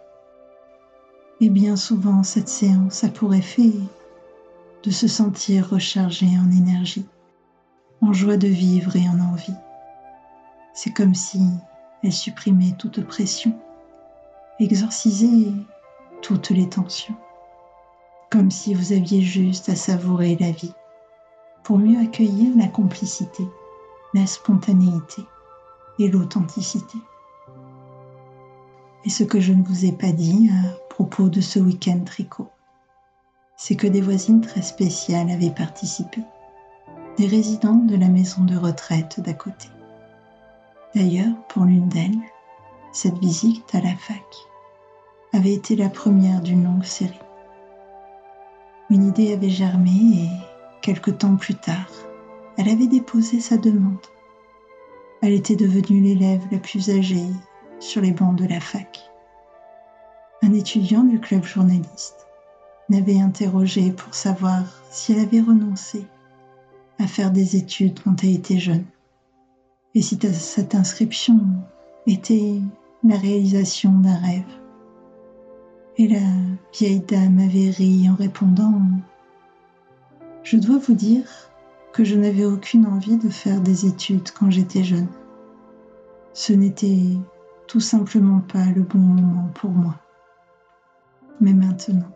Et 1.40 1.50
bien 1.50 1.76
souvent, 1.76 2.22
cette 2.22 2.48
séance 2.48 3.04
a 3.04 3.08
pour 3.08 3.34
effet 3.34 3.72
de 4.82 4.90
se 4.90 5.06
sentir 5.06 5.70
rechargé 5.70 6.26
en 6.26 6.50
énergie, 6.50 7.06
en 8.00 8.12
joie 8.12 8.36
de 8.36 8.48
vivre 8.48 8.96
et 8.96 9.08
en 9.08 9.20
envie. 9.20 9.54
C'est 10.74 10.92
comme 10.92 11.14
si 11.14 11.40
elle 12.02 12.12
supprimait 12.12 12.74
toute 12.76 13.04
pression, 13.04 13.52
exorcisait 14.58 15.52
toutes 16.22 16.50
les 16.50 16.68
tensions 16.68 17.16
comme 18.30 18.50
si 18.50 18.74
vous 18.74 18.92
aviez 18.92 19.22
juste 19.22 19.68
à 19.68 19.76
savourer 19.76 20.36
la 20.38 20.50
vie 20.50 20.72
pour 21.62 21.78
mieux 21.78 22.00
accueillir 22.00 22.56
la 22.56 22.68
complicité, 22.68 23.46
la 24.14 24.26
spontanéité 24.26 25.22
et 25.98 26.08
l'authenticité. 26.08 26.98
Et 29.04 29.10
ce 29.10 29.24
que 29.24 29.40
je 29.40 29.52
ne 29.52 29.62
vous 29.62 29.84
ai 29.84 29.92
pas 29.92 30.12
dit 30.12 30.50
à 30.50 30.88
propos 30.88 31.28
de 31.28 31.40
ce 31.40 31.58
week-end 31.58 32.00
tricot, 32.04 32.48
c'est 33.56 33.76
que 33.76 33.86
des 33.86 34.00
voisines 34.00 34.40
très 34.40 34.62
spéciales 34.62 35.30
avaient 35.30 35.50
participé, 35.50 36.22
des 37.16 37.26
résidentes 37.26 37.86
de 37.86 37.96
la 37.96 38.08
maison 38.08 38.44
de 38.44 38.56
retraite 38.56 39.20
d'à 39.20 39.34
côté. 39.34 39.68
D'ailleurs, 40.94 41.34
pour 41.48 41.64
l'une 41.64 41.88
d'elles, 41.88 42.18
cette 42.92 43.18
visite 43.18 43.74
à 43.74 43.80
la 43.80 43.94
fac 43.96 44.24
avait 45.32 45.52
été 45.52 45.76
la 45.76 45.88
première 45.88 46.40
d'une 46.40 46.64
longue 46.64 46.84
série. 46.84 47.20
Une 48.90 49.08
idée 49.08 49.34
avait 49.34 49.50
germé 49.50 49.90
et, 49.90 50.30
quelque 50.80 51.10
temps 51.10 51.36
plus 51.36 51.54
tard, 51.54 51.90
elle 52.56 52.68
avait 52.68 52.86
déposé 52.86 53.40
sa 53.40 53.56
demande. 53.56 54.06
Elle 55.22 55.32
était 55.32 55.56
devenue 55.56 56.00
l'élève 56.00 56.42
la 56.50 56.58
plus 56.58 56.90
âgée 56.90 57.26
sur 57.80 58.00
les 58.00 58.12
bancs 58.12 58.36
de 58.36 58.46
la 58.46 58.60
fac. 58.60 59.10
Un 60.42 60.52
étudiant 60.52 61.02
du 61.02 61.20
club 61.20 61.44
journaliste 61.44 62.26
l'avait 62.88 63.20
interrogée 63.20 63.90
pour 63.90 64.14
savoir 64.14 64.62
si 64.90 65.12
elle 65.12 65.20
avait 65.20 65.40
renoncé 65.40 66.06
à 66.98 67.06
faire 67.06 67.30
des 67.30 67.56
études 67.56 68.00
quand 68.02 68.22
elle 68.24 68.34
était 68.34 68.58
jeune 68.58 68.84
et 69.94 70.02
si 70.02 70.18
cette 70.32 70.74
inscription 70.74 71.40
était 72.06 72.60
la 73.04 73.16
réalisation 73.16 73.92
d'un 73.92 74.16
rêve. 74.18 74.44
Et 75.96 76.08
la 76.08 76.26
vieille 76.72 77.00
dame 77.00 77.38
avait 77.38 77.70
ri 77.70 78.08
en 78.08 78.14
répondant 78.14 78.80
Je 80.50 80.56
dois 80.56 80.78
vous 80.78 80.94
dire 80.94 81.26
que 81.92 82.04
je 82.04 82.16
n'avais 82.16 82.46
aucune 82.46 82.86
envie 82.86 83.18
de 83.18 83.28
faire 83.28 83.60
des 83.60 83.84
études 83.84 84.30
quand 84.30 84.50
j'étais 84.50 84.82
jeune. 84.82 85.08
Ce 86.32 86.54
n'était 86.54 87.18
tout 87.66 87.80
simplement 87.80 88.40
pas 88.40 88.64
le 88.74 88.80
bon 88.80 88.98
moment 88.98 89.50
pour 89.54 89.72
moi. 89.72 89.96
Mais 91.42 91.52
maintenant, 91.52 92.08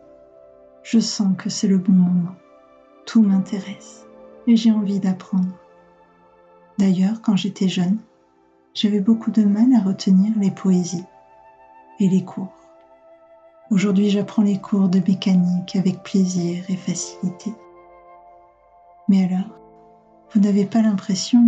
je 0.81 0.97
sens 0.97 1.37
que 1.37 1.51
c'est 1.51 1.67
le 1.67 1.77
bon 1.77 1.93
moment. 1.93 2.33
Tout 3.05 3.21
m'intéresse 3.21 4.07
et 4.47 4.55
j'ai 4.55 4.71
envie 4.71 4.99
d'apprendre. 4.99 5.53
D'ailleurs, 6.79 7.21
quand 7.21 7.35
j'étais 7.35 7.69
jeune, 7.69 7.99
j'avais 8.73 8.99
beaucoup 8.99 9.29
de 9.29 9.43
mal 9.43 9.71
à 9.75 9.79
retenir 9.79 10.33
les 10.39 10.49
poésies 10.49 11.05
et 11.99 12.09
les 12.09 12.25
cours. 12.25 12.55
Aujourd'hui, 13.69 14.09
j'apprends 14.09 14.41
les 14.41 14.59
cours 14.59 14.89
de 14.89 15.01
mécanique 15.07 15.75
avec 15.75 16.01
plaisir 16.01 16.63
et 16.67 16.75
facilité. 16.75 17.53
Mais 19.07 19.25
alors, 19.25 19.49
vous 20.31 20.39
n'avez 20.39 20.65
pas 20.65 20.81
l'impression 20.81 21.43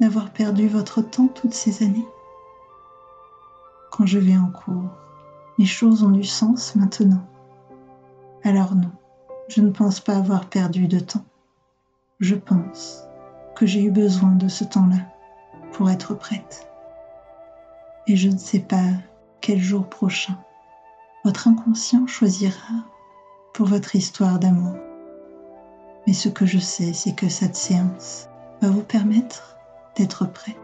d'avoir 0.00 0.30
perdu 0.30 0.68
votre 0.68 1.00
temps 1.02 1.28
toutes 1.28 1.54
ces 1.54 1.84
années? 1.84 2.06
Quand 3.90 4.06
je 4.06 4.18
vais 4.18 4.36
en 4.36 4.50
cours, 4.50 4.90
les 5.58 5.66
choses 5.66 6.02
ont 6.02 6.10
du 6.10 6.24
sens 6.24 6.74
maintenant. 6.74 7.24
Alors 8.42 8.74
non, 8.74 8.90
je 9.48 9.60
ne 9.60 9.70
pense 9.70 10.00
pas 10.00 10.16
avoir 10.16 10.46
perdu 10.46 10.88
de 10.88 10.98
temps. 10.98 11.24
Je 12.20 12.34
pense 12.34 13.04
que 13.54 13.66
j'ai 13.66 13.82
eu 13.82 13.90
besoin 13.90 14.32
de 14.32 14.48
ce 14.48 14.64
temps-là 14.64 15.00
pour 15.72 15.90
être 15.90 16.14
prête. 16.14 16.68
Et 18.06 18.16
je 18.16 18.28
ne 18.28 18.36
sais 18.36 18.60
pas 18.60 18.90
quel 19.40 19.58
jour 19.58 19.88
prochain 19.88 20.36
votre 21.24 21.48
inconscient 21.48 22.06
choisira 22.06 22.74
pour 23.54 23.66
votre 23.66 23.96
histoire 23.96 24.38
d'amour. 24.38 24.74
Mais 26.06 26.12
ce 26.12 26.28
que 26.28 26.46
je 26.46 26.58
sais, 26.58 26.92
c'est 26.92 27.14
que 27.14 27.28
cette 27.28 27.56
séance 27.56 28.28
va 28.60 28.68
vous 28.68 28.82
permettre 28.82 29.56
d'être 29.96 30.26
prêt 30.26 30.56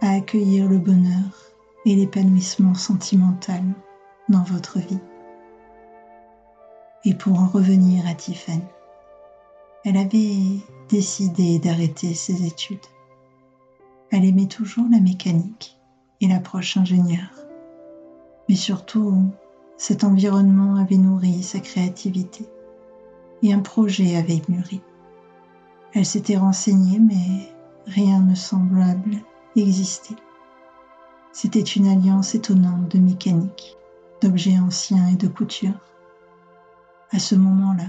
à 0.00 0.10
accueillir 0.10 0.68
le 0.68 0.78
bonheur 0.78 1.52
et 1.84 1.94
l'épanouissement 1.96 2.74
sentimental 2.74 3.62
dans 4.28 4.42
votre 4.42 4.78
vie. 4.78 5.00
Et 7.04 7.14
pour 7.14 7.40
en 7.40 7.46
revenir 7.46 8.06
à 8.06 8.14
Tiffany, 8.14 8.62
elle 9.84 9.96
avait 9.96 10.60
décidé 10.88 11.58
d'arrêter 11.58 12.14
ses 12.14 12.44
études. 12.44 12.78
Elle 14.10 14.24
aimait 14.24 14.46
toujours 14.46 14.86
la 14.90 15.00
mécanique 15.00 15.78
et 16.20 16.28
l'approche 16.28 16.76
ingénieure. 16.76 17.30
Mais 18.48 18.54
surtout, 18.54 19.24
cet 19.76 20.04
environnement 20.04 20.76
avait 20.76 20.96
nourri 20.96 21.42
sa 21.42 21.60
créativité 21.60 22.46
et 23.42 23.52
un 23.52 23.60
projet 23.60 24.16
avait 24.16 24.42
mûri. 24.48 24.80
Elle 25.92 26.06
s'était 26.06 26.36
renseignée, 26.36 26.98
mais 26.98 27.52
rien 27.86 28.20
ne 28.20 28.34
semblable 28.34 29.16
exister. 29.56 30.14
C'était 31.32 31.60
une 31.60 31.86
alliance 31.86 32.34
étonnante 32.34 32.90
de 32.90 32.98
mécanique, 32.98 33.76
d'objets 34.22 34.58
anciens 34.58 35.06
et 35.08 35.16
de 35.16 35.28
couture. 35.28 35.78
À 37.10 37.18
ce 37.18 37.34
moment-là, 37.34 37.86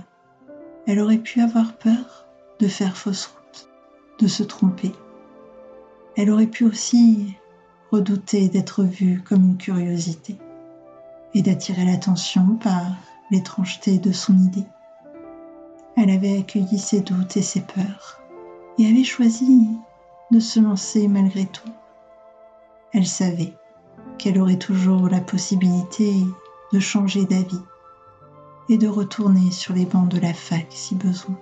elle 0.85 0.99
aurait 0.99 1.17
pu 1.17 1.41
avoir 1.41 1.77
peur 1.77 2.25
de 2.59 2.67
faire 2.67 2.97
fausse 2.97 3.25
route, 3.27 3.69
de 4.19 4.27
se 4.27 4.43
tromper. 4.43 4.91
Elle 6.15 6.31
aurait 6.31 6.47
pu 6.47 6.65
aussi 6.65 7.35
redouter 7.91 8.49
d'être 8.49 8.83
vue 8.83 9.21
comme 9.21 9.43
une 9.43 9.57
curiosité 9.57 10.37
et 11.33 11.41
d'attirer 11.41 11.85
l'attention 11.85 12.55
par 12.55 12.85
l'étrangeté 13.31 13.99
de 13.99 14.11
son 14.11 14.37
idée. 14.37 14.65
Elle 15.99 16.11
avait 16.11 16.37
accueilli 16.37 16.77
ses 16.77 17.01
doutes 17.01 17.37
et 17.37 17.41
ses 17.41 17.61
peurs 17.61 18.21
et 18.77 18.85
avait 18.85 19.03
choisi 19.03 19.67
de 20.29 20.39
se 20.39 20.59
lancer 20.59 21.07
malgré 21.07 21.47
tout. 21.47 21.71
Elle 22.93 23.07
savait 23.07 23.53
qu'elle 24.19 24.39
aurait 24.39 24.59
toujours 24.59 25.09
la 25.09 25.21
possibilité 25.21 26.13
de 26.71 26.79
changer 26.79 27.25
d'avis 27.25 27.61
et 28.69 28.77
de 28.77 28.87
retourner 28.87 29.49
sur 29.49 29.73
les 29.73 29.85
bancs 29.85 30.07
de 30.07 30.19
la 30.19 30.35
fac 30.35 30.67
si 30.69 30.93
besoin. 30.93 31.35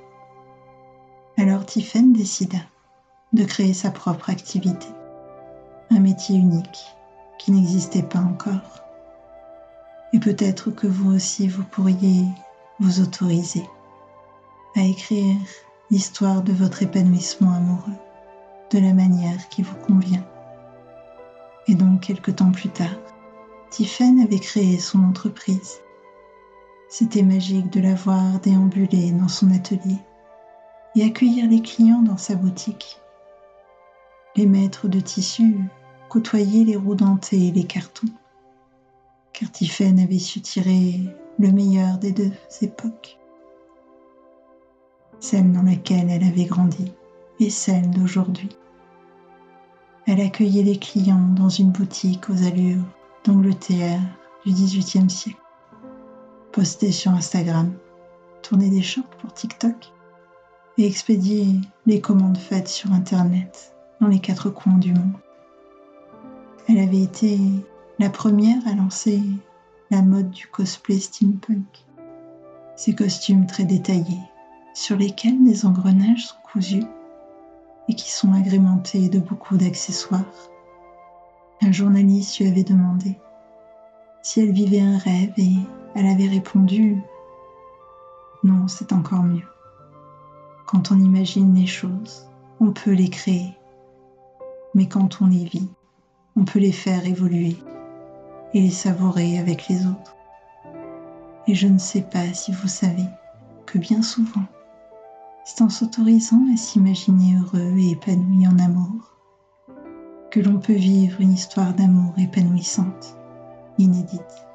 Alors 1.38 1.66
Tiffen 1.66 2.14
décida 2.14 2.60
de 3.34 3.44
créer 3.44 3.74
sa 3.74 3.92
propre 3.92 4.30
activité, 4.30 4.88
un 5.90 6.00
métier 6.00 6.38
unique 6.38 6.96
qui 7.40 7.52
n'existait 7.52 8.04
pas 8.04 8.20
encore. 8.20 8.84
Et 10.14 10.20
peut-être 10.20 10.72
que 10.72 10.88
vous 10.88 11.14
aussi 11.14 11.50
vous 11.50 11.66
pourriez 11.66 12.24
vous 12.80 13.02
autoriser 13.02 13.66
à 14.76 14.84
écrire 14.84 15.36
l'histoire 15.92 16.42
de 16.42 16.54
votre 16.54 16.84
épanouissement 16.84 17.54
amoureux 17.54 17.98
de 18.72 18.80
la 18.80 18.94
manière 18.94 19.50
qui 19.50 19.62
vous 19.62 19.76
convient. 19.76 20.26
Et 21.68 21.76
donc, 21.76 22.02
quelque 22.02 22.32
temps 22.32 22.52
plus 22.52 22.70
tard, 22.70 22.96
Tiffen 23.70 24.20
avait 24.20 24.40
créé 24.40 24.78
son 24.80 25.04
entreprise 25.04 25.80
c'était 26.88 27.24
magique 27.24 27.72
de 27.72 27.82
la 27.82 27.96
voir 27.96 28.40
déambuler 28.40 29.12
dans 29.12 29.28
son 29.28 29.52
atelier 29.52 29.98
et 30.96 31.04
accueillir 31.04 31.50
les 31.50 31.62
clients 31.62 32.02
dans 32.02 32.18
sa 32.18 32.36
boutique. 32.36 33.02
Les 34.36 34.46
maîtres 34.46 34.88
de 34.88 35.00
tissu 35.00 35.58
côtoyaient 36.10 36.64
les 36.64 36.76
roues 36.76 36.96
dentées 36.96 37.48
et 37.48 37.52
les 37.52 37.66
cartons, 37.66 38.08
car 39.34 39.52
Tiphaine 39.52 40.00
avait 40.00 40.20
su 40.20 40.42
tirer 40.42 41.02
le 41.38 41.52
meilleur 41.52 41.98
des 41.98 42.12
deux 42.12 42.32
époques, 42.62 43.18
celle 45.26 45.52
dans 45.52 45.64
laquelle 45.64 46.12
elle 46.12 46.24
avait 46.24 46.46
grandi 46.46 46.92
et 47.40 47.50
celle 47.50 47.90
d'aujourd'hui. 47.90 48.50
Elle 50.06 50.22
accueillait 50.22 50.62
les 50.62 50.78
clients 50.78 51.34
dans 51.36 51.50
une 51.50 51.72
boutique 51.72 52.30
aux 52.30 52.46
allures 52.46 52.84
d'Angleterre 53.24 54.02
du 54.46 54.52
XVIIIe 54.52 55.10
siècle 55.10 55.42
poster 56.52 56.92
sur 56.92 57.12
Instagram, 57.12 57.74
tourner 58.44 58.70
des 58.70 58.84
shorts 58.84 59.10
pour 59.20 59.34
TikTok 59.34 59.92
et 60.78 60.86
expédier 60.86 61.48
les 61.88 62.00
commandes 62.02 62.38
faites 62.38 62.68
sur 62.68 62.94
Internet 62.94 63.76
dans 64.00 64.08
les 64.08 64.20
quatre 64.20 64.52
coins 64.52 64.78
du 64.78 64.94
monde. 64.94 65.18
Elle 66.70 66.78
avait 66.78 67.02
été 67.02 67.40
la 67.98 68.12
première 68.12 68.66
à 68.68 68.76
lancer 68.76 69.22
la 69.90 70.04
mode 70.04 70.30
du 70.30 70.46
cosplay 70.48 71.00
steampunk. 71.00 71.66
Ces 72.76 72.94
costumes 72.94 73.48
très 73.48 73.66
détaillés, 73.66 74.22
sur 74.76 74.98
lesquels 74.98 75.42
des 75.44 75.66
engrenages 75.66 76.28
sont 76.28 76.36
cousus 76.52 76.86
et 77.88 77.96
qui 77.96 78.12
sont 78.12 78.34
agrémentés 78.34 79.08
de 79.08 79.20
beaucoup 79.20 79.56
d'accessoires. 79.58 80.26
Un 81.62 81.72
journaliste 81.72 82.38
lui 82.40 82.48
avait 82.48 82.66
demandé 82.66 83.18
si 84.22 84.42
elle 84.42 84.52
vivait 84.52 84.82
un 84.82 84.98
rêve 84.98 85.32
et 85.38 85.54
elle 85.96 86.08
avait 86.08 86.28
répondu 86.28 86.98
Non, 88.44 88.68
c'est 88.68 88.92
encore 88.92 89.24
mieux. 89.24 89.48
Quand 90.66 90.92
on 90.92 91.00
imagine 91.00 91.56
les 91.56 91.68
choses, 91.68 92.28
on 92.60 92.72
peut 92.72 92.92
les 92.92 93.10
créer. 93.10 93.56
Mais 94.74 94.88
quand 94.88 95.22
on 95.22 95.28
les 95.28 95.46
vit, 95.46 95.70
on 96.36 96.44
peut 96.44 96.60
les 96.60 96.74
faire 96.74 97.06
évoluer 97.06 97.56
et 98.54 98.62
les 98.62 98.72
savourer 98.72 99.40
avec 99.40 99.70
les 99.70 99.88
autres. 99.88 100.18
Et 101.48 101.56
je 101.56 101.68
ne 101.68 101.78
sais 101.78 102.02
pas 102.02 102.34
si 102.34 102.52
vous 102.52 102.68
savez 102.68 103.06
que 103.66 103.78
bien 103.78 104.02
souvent, 104.02 104.44
c'est 105.46 105.62
en 105.62 105.70
s'autorisant 105.70 106.44
à 106.52 106.58
s'imaginer 106.58 107.38
heureux 107.38 107.78
et 107.78 107.92
épanoui 107.92 108.48
en 108.48 108.58
amour 108.58 109.14
que 110.32 110.40
l'on 110.40 110.60
peut 110.60 110.74
vivre 110.74 111.22
une 111.22 111.34
histoire 111.34 111.74
d'amour 111.76 112.14
épanouissante, 112.18 113.16
inédite, 113.78 114.46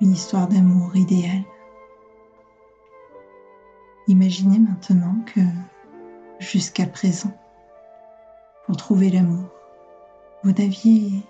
une 0.00 0.12
histoire 0.12 0.46
d'amour 0.46 0.96
idéale. 0.96 1.42
Imaginez 4.06 4.60
maintenant 4.60 5.16
que, 5.26 5.40
jusqu'à 6.38 6.86
présent, 6.86 7.36
pour 8.64 8.76
trouver 8.76 9.10
l'amour, 9.10 9.50
vous 10.44 10.52
n'aviez 10.52 11.26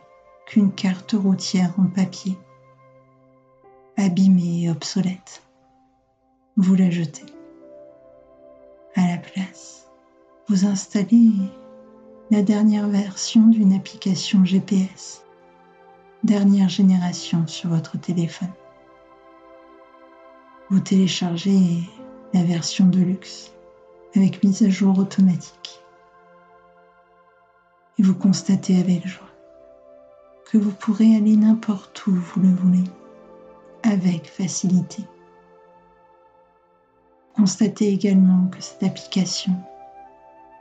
qu'une 0.47 0.73
carte 0.73 1.13
routière 1.13 1.73
en 1.79 1.87
papier, 1.87 2.39
abîmée 3.97 4.65
et 4.65 4.71
obsolète. 4.71 5.43
Vous 6.57 6.75
la 6.75 6.91
jetez. 6.91 7.40
À 9.01 9.07
la 9.07 9.17
place, 9.17 9.89
vous 10.47 10.67
installez 10.67 11.33
la 12.31 12.43
dernière 12.43 12.87
version 12.87 13.47
d'une 13.47 13.73
application 13.73 14.45
GPS, 14.45 15.25
dernière 16.23 16.69
génération 16.69 17.47
sur 17.47 17.71
votre 17.71 17.99
téléphone. 17.99 18.53
Vous 20.69 20.81
téléchargez 20.81 21.89
la 22.35 22.45
version 22.45 22.85
de 22.85 22.99
luxe 22.99 23.53
avec 24.15 24.45
mise 24.45 24.63
à 24.65 24.69
jour 24.69 24.99
automatique. 24.99 25.81
Et 27.99 28.03
vous 28.03 28.15
constatez 28.15 28.79
avec 28.79 29.07
joie 29.07 29.33
que 30.45 30.59
vous 30.59 30.73
pourrez 30.73 31.17
aller 31.17 31.37
n'importe 31.39 32.07
où 32.07 32.11
vous 32.11 32.41
le 32.41 32.53
voulez, 32.53 32.85
avec 33.83 34.27
facilité. 34.27 35.05
Constatez 37.41 37.89
également 37.89 38.49
que 38.49 38.61
cette 38.61 38.83
application 38.83 39.55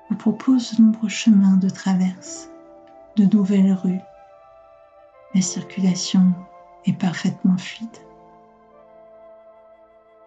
vous 0.09 0.15
propose 0.15 0.75
de 0.75 0.81
nombreux 0.81 1.09
chemins 1.09 1.57
de 1.57 1.67
traverse, 1.67 2.49
de 3.17 3.25
nouvelles 3.25 3.73
rues. 3.73 3.99
La 5.35 5.41
circulation 5.41 6.31
est 6.85 6.97
parfaitement 6.97 7.57
fluide. 7.57 7.97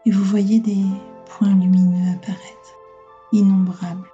Et 0.05 0.11
vous 0.11 0.23
voyez 0.23 0.61
des 0.61 0.85
points 1.25 1.55
lumineux 1.55 2.13
apparaître, 2.13 2.77
innombrables. 3.33 4.11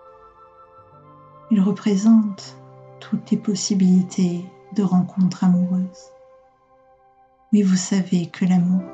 Ils 1.50 1.60
représentent 1.60 2.56
toutes 3.00 3.32
les 3.32 3.36
possibilités 3.36 4.44
de 4.76 4.84
rencontres 4.84 5.42
amoureuses. 5.42 6.12
Oui, 7.52 7.62
vous 7.62 7.74
savez 7.74 8.26
que 8.26 8.44
l'amour 8.44 8.84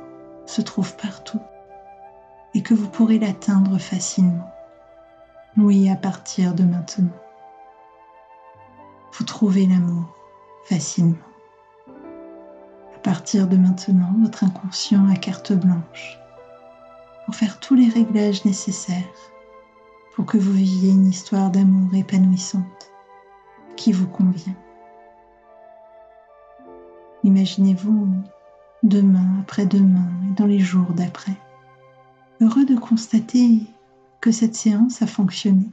se 0.47 0.63
trouve 0.63 0.97
partout 0.97 1.41
et 2.55 2.63
que 2.63 2.75
vous 2.75 2.89
pourrez 2.89 3.19
l'atteindre 3.19 3.79
facilement. 3.79 4.51
Oui, 5.57 5.89
à 5.89 5.97
partir 5.97 6.55
de 6.55 6.63
maintenant. 6.63 7.11
Vous 9.13 9.25
trouvez 9.25 9.67
l'amour 9.67 10.15
facilement. 10.65 11.17
À 12.97 12.99
partir 13.03 13.47
de 13.47 13.57
maintenant, 13.57 14.15
votre 14.21 14.45
inconscient 14.45 15.09
a 15.09 15.17
carte 15.17 15.53
blanche 15.53 16.19
pour 17.25 17.35
faire 17.35 17.61
tous 17.61 17.75
les 17.75 17.89
réglages 17.89 18.45
nécessaires 18.45 19.05
pour 20.15 20.27
que 20.27 20.39
vous 20.39 20.53
viviez 20.53 20.91
une 20.91 21.09
histoire 21.09 21.51
d'amour 21.51 21.95
épanouissante 21.95 22.93
qui 23.77 23.93
vous 23.93 24.07
convient. 24.07 24.55
Imaginez-vous 27.25 28.09
demain, 28.83 29.41
après-demain 29.41 30.09
et 30.29 30.35
dans 30.35 30.47
les 30.47 30.61
jours 30.61 30.93
d'après, 30.93 31.37
heureux 32.41 32.65
de 32.65 32.77
constater 32.77 33.61
que 34.21 34.33
cette 34.33 34.55
séance 34.55 35.03
a 35.03 35.07
fonctionné. 35.07 35.67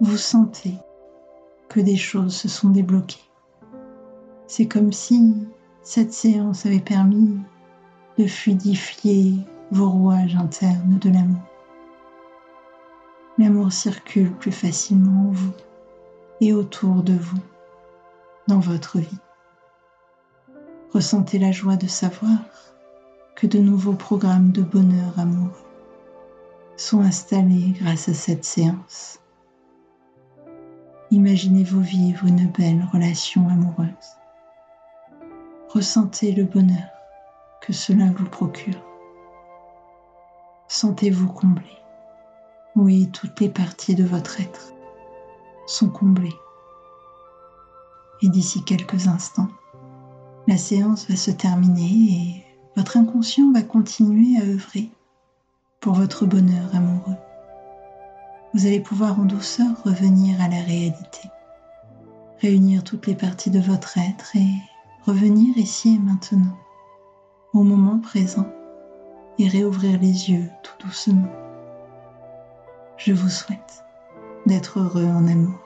Vous 0.00 0.16
sentez 0.16 0.74
que 1.68 1.80
des 1.80 1.96
choses 1.96 2.34
se 2.34 2.48
sont 2.48 2.70
débloquées. 2.70 3.24
C'est 4.46 4.66
comme 4.66 4.92
si 4.92 5.34
cette 5.82 6.12
séance 6.12 6.66
avait 6.66 6.80
permis 6.80 7.38
de 8.18 8.26
fluidifier 8.26 9.34
vos 9.70 9.88
rouages 9.88 10.36
internes 10.36 10.98
de 11.00 11.10
l'amour. 11.10 11.42
L'amour 13.38 13.72
circule 13.72 14.30
plus 14.32 14.52
facilement 14.52 15.28
en 15.28 15.32
vous 15.32 15.52
et 16.40 16.52
autour 16.52 17.02
de 17.02 17.14
vous 17.14 17.40
dans 18.46 18.60
votre 18.60 18.98
vie. 18.98 19.18
Ressentez 20.92 21.38
la 21.38 21.50
joie 21.50 21.76
de 21.76 21.88
savoir 21.88 22.38
que 23.36 23.46
de 23.46 23.58
nouveaux 23.58 23.94
programmes 23.94 24.52
de 24.52 24.62
bonheur 24.62 25.18
amoureux 25.18 25.50
sont 26.76 27.00
installés 27.00 27.74
grâce 27.80 28.08
à 28.08 28.14
cette 28.14 28.44
séance. 28.44 29.20
Imaginez-vous 31.10 31.80
vivre 31.80 32.26
une 32.26 32.48
belle 32.48 32.86
relation 32.92 33.48
amoureuse. 33.48 33.88
Ressentez 35.68 36.32
le 36.32 36.44
bonheur 36.44 36.90
que 37.60 37.72
cela 37.72 38.06
vous 38.16 38.28
procure. 38.28 38.80
Sentez-vous 40.68 41.28
comblé. 41.28 41.70
Oui, 42.76 43.10
toutes 43.12 43.40
les 43.40 43.48
parties 43.48 43.94
de 43.94 44.04
votre 44.04 44.40
être 44.40 44.72
sont 45.66 45.88
comblées. 45.88 46.36
Et 48.22 48.28
d'ici 48.28 48.64
quelques 48.64 49.06
instants, 49.06 49.48
la 50.46 50.56
séance 50.56 51.08
va 51.08 51.16
se 51.16 51.30
terminer 51.30 51.82
et 51.82 52.43
votre 52.76 52.96
inconscient 52.96 53.52
va 53.52 53.62
continuer 53.62 54.38
à 54.40 54.44
œuvrer 54.44 54.90
pour 55.80 55.94
votre 55.94 56.26
bonheur 56.26 56.74
amoureux. 56.74 57.16
Vous 58.52 58.66
allez 58.66 58.80
pouvoir 58.80 59.20
en 59.20 59.24
douceur 59.24 59.82
revenir 59.84 60.40
à 60.40 60.48
la 60.48 60.62
réalité, 60.62 61.28
réunir 62.40 62.84
toutes 62.84 63.06
les 63.06 63.14
parties 63.14 63.50
de 63.50 63.60
votre 63.60 63.98
être 63.98 64.34
et 64.36 64.48
revenir 65.06 65.56
ici 65.58 65.96
et 65.96 65.98
maintenant, 65.98 66.56
au 67.52 67.62
moment 67.62 67.98
présent, 67.98 68.48
et 69.38 69.48
réouvrir 69.48 70.00
les 70.00 70.30
yeux 70.30 70.48
tout 70.62 70.86
doucement. 70.86 71.28
Je 72.96 73.12
vous 73.12 73.28
souhaite 73.28 73.84
d'être 74.46 74.78
heureux 74.78 75.06
en 75.06 75.26
amour. 75.26 75.63